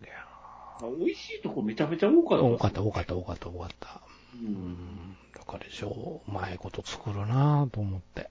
[0.00, 0.06] に。
[0.06, 4.00] いやあ美味しいとこめちゃめちゃ多かったね、多かった、多かった、多かった、多かった。
[4.34, 4.44] う。
[4.44, 8.28] うんからでしょう、うまいこと作るなぁと思って。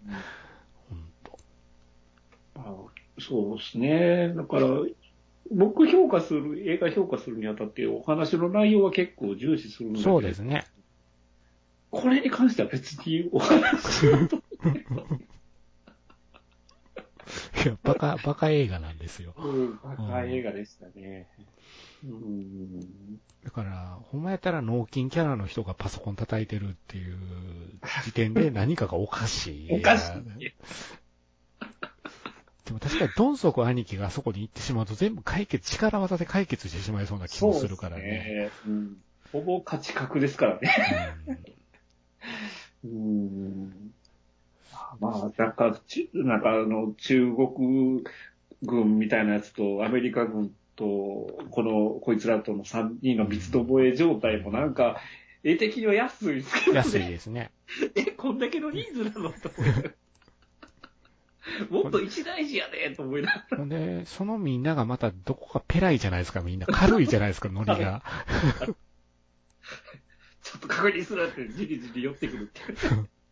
[0.89, 1.37] ほんと。
[2.55, 2.75] あ
[3.19, 4.33] そうですね。
[4.35, 4.67] だから、
[5.51, 10.65] 僕評価する、映画評価するにあたってお話の内容は結構重視するんだけど、そうですね。
[11.91, 14.37] これに関しては別にお話しようと。
[14.37, 14.39] い
[17.67, 19.33] や、バカ、バカ映画なんですよ。
[19.37, 21.27] うん、バカ映画でしたね。
[21.37, 21.45] うん。
[23.43, 27.17] だから、ほんまやったら脳筋キャラの人がパソコン叩いてるっていう
[28.03, 29.69] 時点で何かがおかしい。
[29.79, 30.53] おかしい。
[32.65, 38.03] でも確かにドンソク兄貴があそこに行ってしまうと全部解決、力技で解決してしまいそうな気もするからね。
[38.03, 38.73] そうですね。
[38.73, 38.97] うん。
[39.33, 40.71] ほぼ勝ち確ですからね。
[42.85, 43.93] うんうん。
[44.99, 48.03] まあ、なんか、ちなんかあの、中国
[48.61, 50.85] 軍みたいなやつと、アメリカ軍と、
[51.51, 54.99] この、こいつらとの3人の三つどもえ状態もなんか、
[55.43, 56.77] 絵的には安いですけど、ね。
[56.77, 57.51] 安いですね。
[57.95, 59.91] え、こんだけの人数なのと思いながら
[61.69, 63.65] もっと一大事やねと思いながら。
[63.65, 66.65] で、そのみんながまたどこかペライじゃないですか、みんな。
[66.67, 68.01] 軽いじゃないですか、ノリが。
[70.43, 72.61] ちょっと確認するって、じりじり寄ってくるって。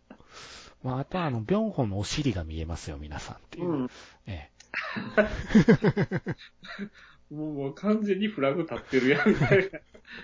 [0.84, 3.70] まあ、あとはあの、ビョンホンのお尻が見えますよ、皆さんっていう。
[3.70, 3.90] うん。
[4.26, 4.50] え
[7.32, 9.80] もうもう完全にフラグ立ってるやん、みたいな。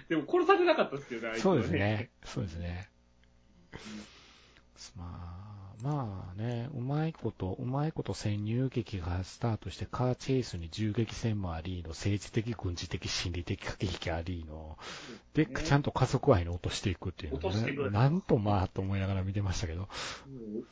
[0.10, 2.12] でも殺されなかったっすけどね、あいつはそうですね。
[2.26, 2.90] そうですね。
[4.96, 14.78] まあ、まあね、うまいこと、うまいこと潜入劇がスタートして、カーチェイスに銃撃戦もありの、政治的、軍事的、心理的駆け引きありの、
[15.36, 19.88] で、ねちゃんと家族愛に落としていくっていうのね、なんとまあと思いながら見てましたけど。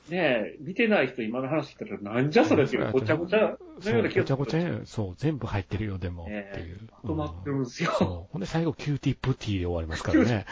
[0.09, 6.79] ねえ、見てない人今の話聞いたら、なんじゃそれっていう、ごちゃごちゃのよそうう、な気がごちゃごちゃにそう、全部入ってるよ、でも、ってねいう。
[7.03, 8.27] 止まってるんですよ。
[8.31, 10.47] ほんで最後、キューティープティーで終わりますからね。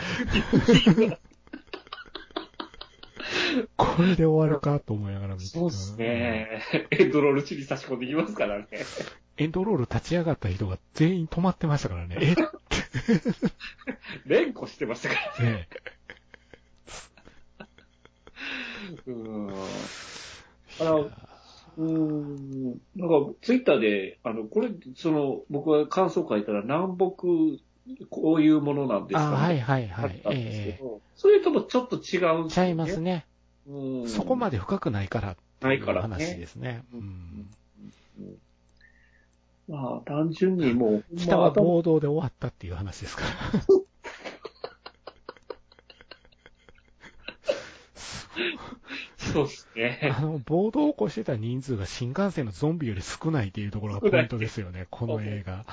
[3.77, 6.61] これで終わるかと思いながら見てそうですね。
[6.91, 8.67] エンドロール地に差し込んできますからね。
[9.37, 12.17] エンドロール立ち上がった人が全員止まってましたからね。
[12.19, 12.35] え
[14.25, 15.51] 連呼してましたからね。
[15.51, 15.67] ね
[19.07, 19.53] うん。
[20.79, 21.09] あの、
[21.77, 27.05] うーん、なんか、ツイッターで、あの、これ、その、僕が感想書いたら、南北、
[28.09, 30.05] こういうものなんですかあ、はいはいはい。
[30.05, 33.25] あったんですけえど、それともちょっと違うんですえちゃいますね。
[33.67, 34.09] うん。
[34.09, 36.83] そこまで深くないからってないいうからね話ですね。
[39.67, 43.29] まあ、単純にもう、北は暴動で終わったっていう話ですから。
[49.17, 50.13] そうですね。
[50.15, 55.65] あの、暴動を起こしてた人数が新幹線のゾンビより少ないっていうところがポイントですよね、この映画。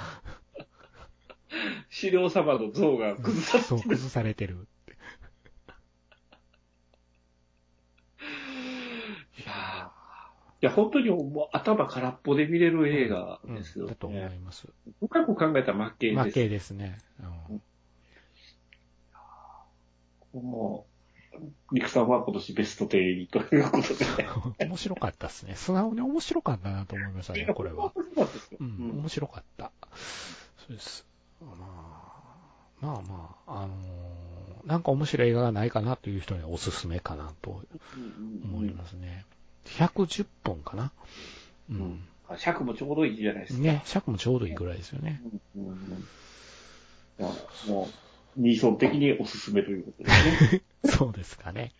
[1.90, 3.90] 資料様の像が崩されそう、てる。
[3.90, 4.68] 崩されてる。
[9.38, 14.34] いやーいや、本当にもう頭空っぽで見れる映画うんですよだと思ね。
[14.36, 14.68] います。
[15.00, 16.22] 深く考えたら負けです。
[16.22, 16.98] 負けですね。
[17.48, 17.62] うん
[20.32, 20.86] も
[21.34, 24.28] う、リクさんは今年ベスト10入りということで。
[24.68, 25.56] 面白かったですね。
[25.56, 27.92] 素直に面白かったなと思いましたね、これは。
[27.96, 28.04] う、
[28.60, 29.72] うんん面白かった。
[30.58, 31.04] そうです。
[31.40, 37.62] まあ、まあまあ、あのーなんか面白い映画がないかなという人にはおすすめかなと
[38.44, 39.24] 思いますね。
[39.64, 40.92] 110本かな。
[41.70, 42.00] ううん
[42.36, 43.60] 尺もちょうどいいじゃないですか。
[43.60, 45.20] ね、尺もちょうどいいぐらいですよね。
[45.56, 46.04] うんうんうん
[47.68, 47.86] も
[48.36, 50.62] う、ニーソン的におすすめということですね。
[50.86, 51.72] そうですかね。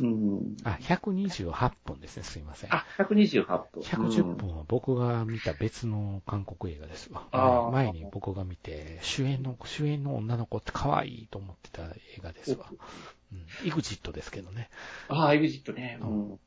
[0.00, 0.56] うん。
[0.64, 2.74] あ、128本ですね、すいません。
[2.74, 3.82] あ、128分。
[3.82, 7.26] 110本は僕が見た別の韓国映画ですわ。
[7.32, 12.70] あー前前に僕が見て、主演の、主演の女の子って可愛いと思ってた映画ですわ。
[13.32, 13.68] うん。
[13.68, 14.70] イグジットですけどね。
[15.08, 15.98] ああ、エグジットね。
[16.00, 16.38] ううんん。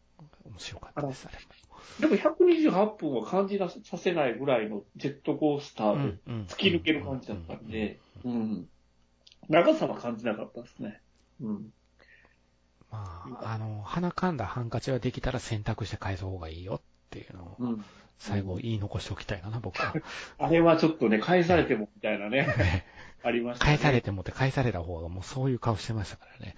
[0.46, 1.38] 面白かったです、あれ
[2.00, 5.98] でも128分は感じさせないぐらいのジェットコースタも。
[5.98, 6.18] ーで
[6.48, 8.68] 突き抜ける感じだったんで、うん。
[9.50, 11.02] 長さは感じなかったですね。
[11.42, 11.74] うん。
[12.92, 17.86] まあ、あの、鼻かんだハンカチができたら選択して返す方がいいよっていうのを、うん。
[18.18, 19.94] 最後言い残しておきたいかな、僕は。
[20.38, 22.48] あれはちょっとね、返されてもみたいなね、
[23.26, 23.72] ありましたね。
[23.72, 26.56] 返されてもって返された方がもうそういう顔してましたからね。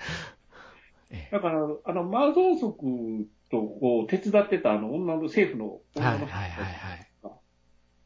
[1.10, 6.00] えだから、あの、魔造族とこう手伝ってたあの女の政府のえ。
[6.02, 7.08] はい女のはいはいはい。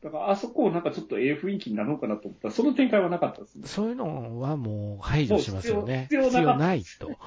[0.03, 3.67] だから、あそこをなんかちょっとええ雰囲気になるのかなと思ったら、その展開はなかったですね。
[3.67, 6.07] そういうのはもう排除しますよね。
[6.11, 7.17] もう必要ないと。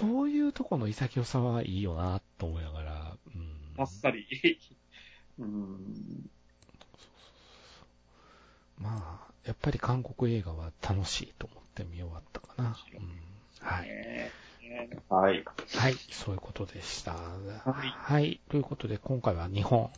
[0.00, 3.16] そういうとこの潔さはいいよな、と思いながら。
[3.34, 4.26] うんあっさり。
[5.38, 6.30] うん。
[8.78, 12.76] まあ、やっぱり韓国映画は楽しいと思って見終わったかな。
[12.94, 13.26] うん
[13.60, 13.88] はい。
[15.08, 15.44] はい。
[15.76, 17.12] はい、そういうことでした。
[17.12, 17.16] い
[17.64, 18.40] はい。
[18.50, 19.90] ということで、今回は日本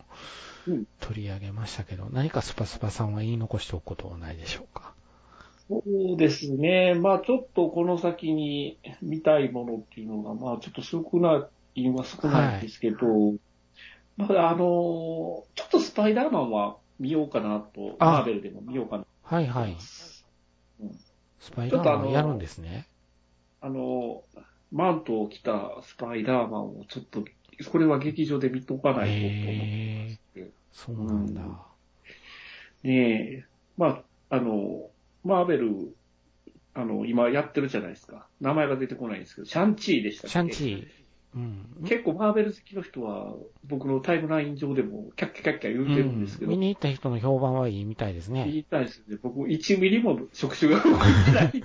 [0.67, 4.95] うん取り上げましたけど、何かスパスパさんは言い残しておくことはないでしょうか？
[5.69, 6.95] そうですね。
[6.95, 13.35] まあちょっとこの先に見たいものっていうのが、まあちょっと少ないのは少ないんですけど、
[14.19, 19.07] まああの、ちょっとスパイダーマンは見ようかなと、あマーベルでも見ようかな。
[19.23, 19.77] はいはい。
[20.81, 20.99] うん
[21.41, 22.89] スパイダーマンやるんですね。
[23.61, 24.25] あの、
[24.73, 27.25] マントを着たスパイダーマンをちょっと、
[27.71, 30.53] これは劇場で見とかないとと思って。
[30.73, 31.43] そうなんだ。
[32.83, 33.45] ねえ、
[33.77, 34.91] まあ、あの、
[35.25, 35.95] マーベル、
[36.75, 38.27] あの、今やってるじゃないですか。
[38.41, 40.33] 名前が出てこないんですけど、シャンチーでしたっけ？
[40.33, 40.89] シャンチー。
[41.35, 41.85] うん。
[41.87, 48.51] 結構マーベル好きの人は、僕のタイムライン上でもキャッキャキャッキャ言うてるんですけど、見に行った人の評判はいいみたいです言ね。
[48.51, 49.19] いたいですね。
[49.23, 50.95] 僕、1ミリも触手が動い
[51.27, 51.53] てない。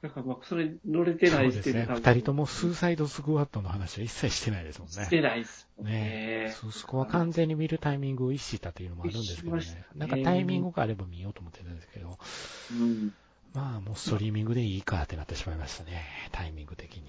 [0.00, 1.86] だからまあ、それ乗れてないそうですね。
[1.90, 4.92] 二人ともスーサイドスクワットの話は一切してないですもんね。
[4.94, 6.54] してないですもんねね。
[6.60, 9.74] そうそこは完全に見るタイミングを意識したというのもあるんですけどねしまし。
[9.74, 12.16] たねなんかタイミングがあれば見ようと思ってたんですけど、
[12.72, 13.12] うん。
[13.54, 17.04] まあもうストリーミングでいいかってなってしまいましたね、タイミング的に。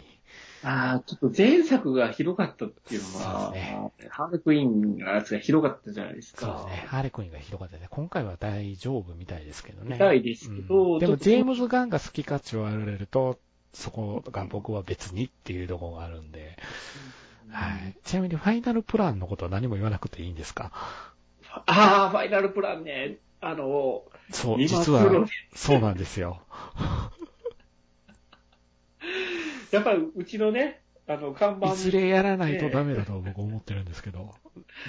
[0.64, 6.46] ああ、ちょっと前作が広かったっていうのは、そうですねハーレクイーンのやつが広かったじゃないですか。
[6.46, 6.88] そうですね。
[6.88, 7.88] ハーレクイーンがひどかったね。
[7.90, 9.94] 今回は大丈夫みたいですけどね。
[9.94, 13.40] みたいですけどうんでも、ジェームズ・ガンが好きかって言われると、
[13.74, 16.58] そこが僕は別にっていうところがあるんで。
[17.50, 17.96] はい。
[18.04, 20.72] ちなみに、ファイナルプランのことは何も言わなくていいんですか？
[21.52, 23.18] ああ、ファイナルプランね。
[23.42, 26.42] あの、そう、今実はそうなんですよ。
[29.72, 31.74] やっぱりうちのね、あの、看板。
[31.74, 34.34] いずれやらないとダメだと僕思ってるんですけど、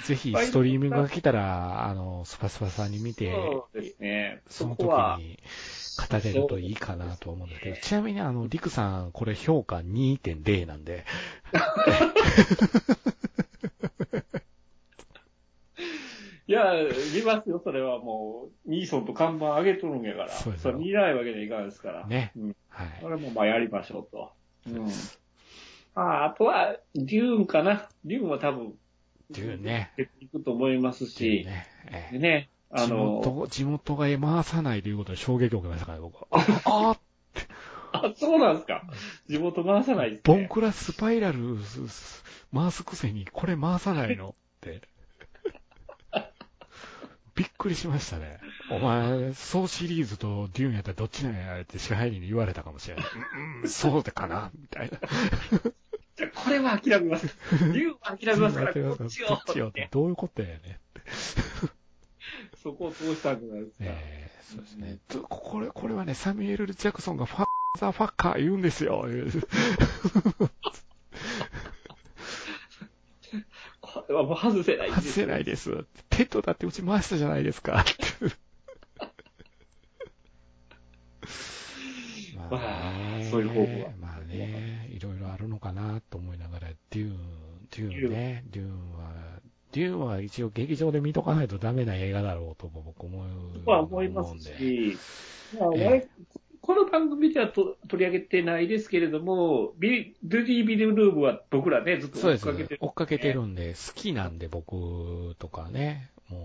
[0.05, 4.41] ぜひストリーミングが来たら、あの、スパスパさんに見て、そうですね。
[4.49, 4.85] その時
[5.19, 5.39] に
[5.97, 11.05] 語れるといいかなと思うんですけど、ちなみにあの、リクさん、これ評価2.0なんで、
[16.51, 16.73] いや、
[17.15, 20.29] 見ますよ、それはもう、ニーソンと看板上げとるんやから。
[20.31, 22.05] そうですよれ見ないわけにはいかんですから。
[22.05, 22.55] ねうん。
[22.67, 22.87] はい。
[22.99, 24.31] それもまあやりましょうと。
[24.67, 24.87] うん。
[25.95, 27.87] ああ、あとは、デューンかな。
[28.03, 28.73] デューンは多分、
[29.29, 29.93] デューンね。
[29.95, 36.27] 出ていくと思いますし、ね、ええでね、あ地の、元、地元が回さないということで衝撃を受けましたから、僕は。
[36.65, 36.97] あ
[37.93, 38.83] ああ、そうなんですか。
[39.29, 40.21] 地元回さないですね。
[40.23, 41.57] ボンクラスパイラル
[42.53, 44.81] 回すくせにこれ回さないのって。
[47.61, 48.39] くりしましたね。
[48.71, 53.05] お前、ソーシリーズとデューンやったらどっちなんやって支配人に言われたかもしれない。
[53.05, 54.97] うん、うんそうでかなみたいな。
[56.15, 57.27] じゃあこれは諦めます。
[57.27, 60.59] デューンは諦めますから、こっちをどっちよってどういうことやねん。
[62.63, 63.75] そこを通したくないですか。
[63.81, 64.97] ええそうですね。
[65.07, 67.45] とこれ、これはね、サミュエル・ジャクソンがファッ
[67.79, 69.05] ザ・ファッカー言うんですよ。
[69.07, 69.31] 言う
[73.79, 73.80] これ
[74.13, 75.85] はもう外せないんです外せないです。
[76.09, 77.83] テッドだってうち回したじゃないですか。
[82.49, 87.17] まあそういう方法はまあね、いろいろあるのかなと思いながら、デューン、
[87.71, 89.11] デューンね、デューンは、
[89.71, 93.25] デューンは一応劇場で見とかないとダメな映画だろうと僕思う。
[93.65, 94.97] まあ思いますし、
[95.57, 96.03] まあええ我々
[96.61, 102.77] この番組ではと取り上げてないですけれども、ビドゥディ・ビルルームは僕らね、ずっと追っかけて。
[102.79, 106.37] 追っかけてるんで、好きなんで僕とかね、も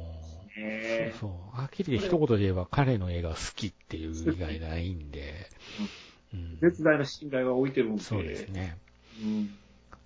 [0.57, 1.13] う、ね。
[1.21, 1.61] そうそう。
[1.61, 5.51] はっきりで一言で言えば彼の映画好きっていう以外ないんで、
[6.33, 8.03] うん、絶大な信頼は置いてるんで。
[8.03, 8.79] そうですね。
[9.23, 9.51] うん。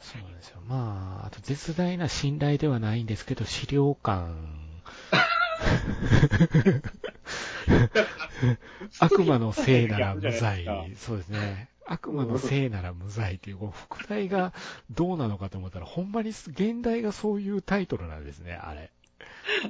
[0.01, 0.61] そうなんですよ。
[0.67, 4.35] まあ、あと絶大な信頼ではないんですけど、資料館。
[9.01, 10.65] 悪魔のせいなら無罪。
[10.97, 11.69] そうですね。
[11.87, 14.53] 悪魔のせいなら無罪っていう、この副題が
[14.91, 18.91] どうなのかと思ったら、ほんまに現代がそういうタイトルなんですね、あれ。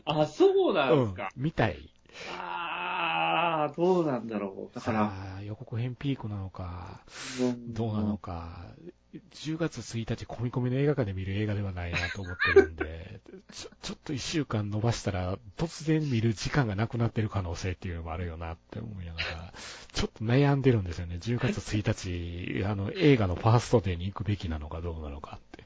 [0.04, 1.30] あ、そうなんうんですか。。
[1.36, 1.90] みたい。
[2.36, 4.74] ああ、どうなんだろう。
[4.74, 5.12] だから、
[5.42, 7.02] 予告編ピークなのか、
[7.40, 8.66] うんどうなのか、
[9.12, 13.20] 10月1日込み込みの映画館で見る映画ではないなと思ってるんで、
[13.52, 19.54] ちょちょっと1週間伸ばしたら、突然見る時間がなくなってる可能性っていうのもあるよなって思いながら、
[19.92, 21.16] ちょっと悩んでるんですよね。
[21.16, 25.64] 10月1日、あの、映画のファーストデーに行くべきなのかどうなのかって。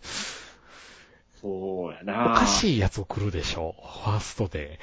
[1.40, 2.34] そうやおな。
[2.34, 3.82] かしいやつを来るでしょう。
[3.82, 4.80] ファーストデ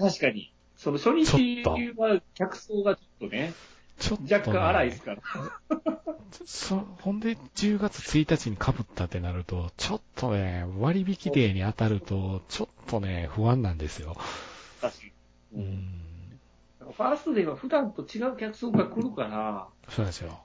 [0.00, 0.52] 確かに。
[0.76, 1.62] その初日
[1.96, 4.02] は客層がちょっとね、ー。
[4.02, 5.20] ちょっと、ね、若干荒いですから。
[6.46, 14.16] そ、ほんで10月1日に被ったってなると、ちょっとね、割引デーに当たると、ちょっとね、不安なんですよ。
[14.80, 15.04] 確か
[15.52, 15.62] に。
[15.62, 16.00] うん。
[16.92, 20.40] ファーストデーは普段と違う客層が来るから、そうですよ。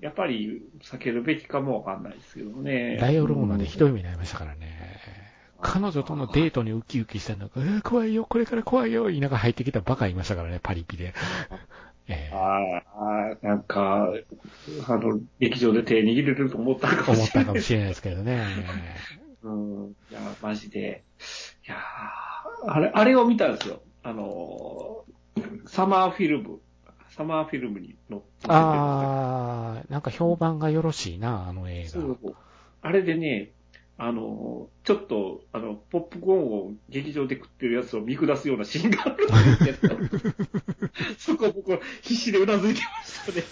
[0.00, 2.98] やっぱり避けるべきかもわかんないですけどね。
[3.00, 3.78] ダイオローナでひい。
[3.78, 5.02] どい目になりましたからね。
[5.62, 11.14] 彼女とのデートにウキウキしたのが、えー怖いよ、これから怖いよ、言いながら入ってきたバカいましたからね、パリピで。
[12.08, 12.82] えーあ
[13.40, 14.08] あ、なんか、
[14.88, 17.44] あの、劇場で手握れると思ったかも思っしれない。
[17.44, 18.44] たかもしれないですけどね。
[19.42, 19.96] うん。
[20.10, 21.04] いや、マジで。
[21.66, 23.82] いやーあれ、あれを見たんですよ。
[24.02, 26.60] あのー、サマーフィルム。
[27.10, 32.04] サマーフィルムに載っててあー、なんか評判がよろしいな、あの映そ画。
[32.30, 32.36] う。
[32.82, 33.52] あれでね、
[34.04, 39.96] あのー、ちょっと、あの、ポップコーンを劇場で食ってるやつを見下すようなシーンがあるんですけど、
[41.18, 43.44] そこ僕必死でうなずいてましたね。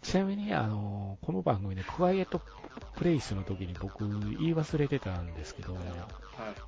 [0.00, 2.40] ちなみに、あの、この番組でクワイエット
[2.94, 5.82] プレイスの時に僕言い忘れてたんですけど、はい。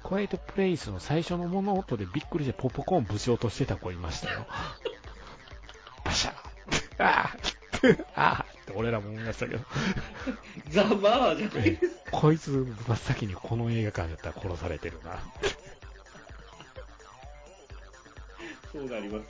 [0.03, 4.45] クワイエットプレイスの最初の物音でびっくりしてポップコーンぶち落としてた子いましたよ。
[6.03, 6.35] パシャー
[6.99, 7.64] あー
[8.15, 9.65] あーって俺らも思いましたけど、
[10.69, 12.11] ザ・マーじゃないですか。
[12.13, 12.51] こいつ
[12.89, 15.19] 真っ先にこの映画館だったら殺されてるな。
[18.73, 19.21] そうなりま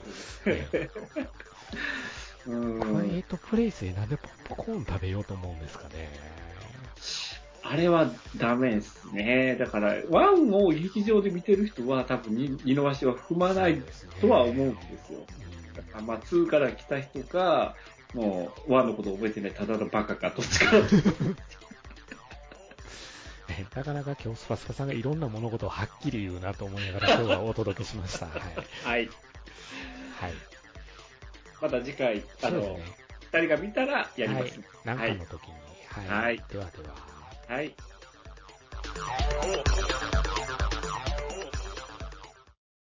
[0.43, 0.89] すよね。
[2.47, 6.09] うんクエットプレイスでなんでポップコーン食べようと思うんですかね。
[7.67, 9.55] あれはダメですね。
[9.59, 13.81] だから、ワンを劇場で見てる人は多分に二の足は踏まない
[14.21, 15.19] とは思うんですよ。
[16.05, 17.75] まあ、2から来た人か、
[18.15, 20.71] もう、ワンのこと覚えてない、ただのバカか、どっちか。
[23.49, 28.25] ねなかなか今日スパスパさんがいろんな物事をはっきり言うなと思いながら 今日はお届けしました。
[28.27, 28.39] はい。
[28.83, 29.09] はい。
[30.19, 30.33] はい。
[31.61, 32.85] また次回、あの、ね。
[33.33, 34.43] 二人が見たらやります。
[34.43, 34.63] はい。
[34.85, 35.53] なんかの時に。
[35.89, 36.07] はい。
[36.07, 36.95] はいではでは。
[37.55, 37.75] はい。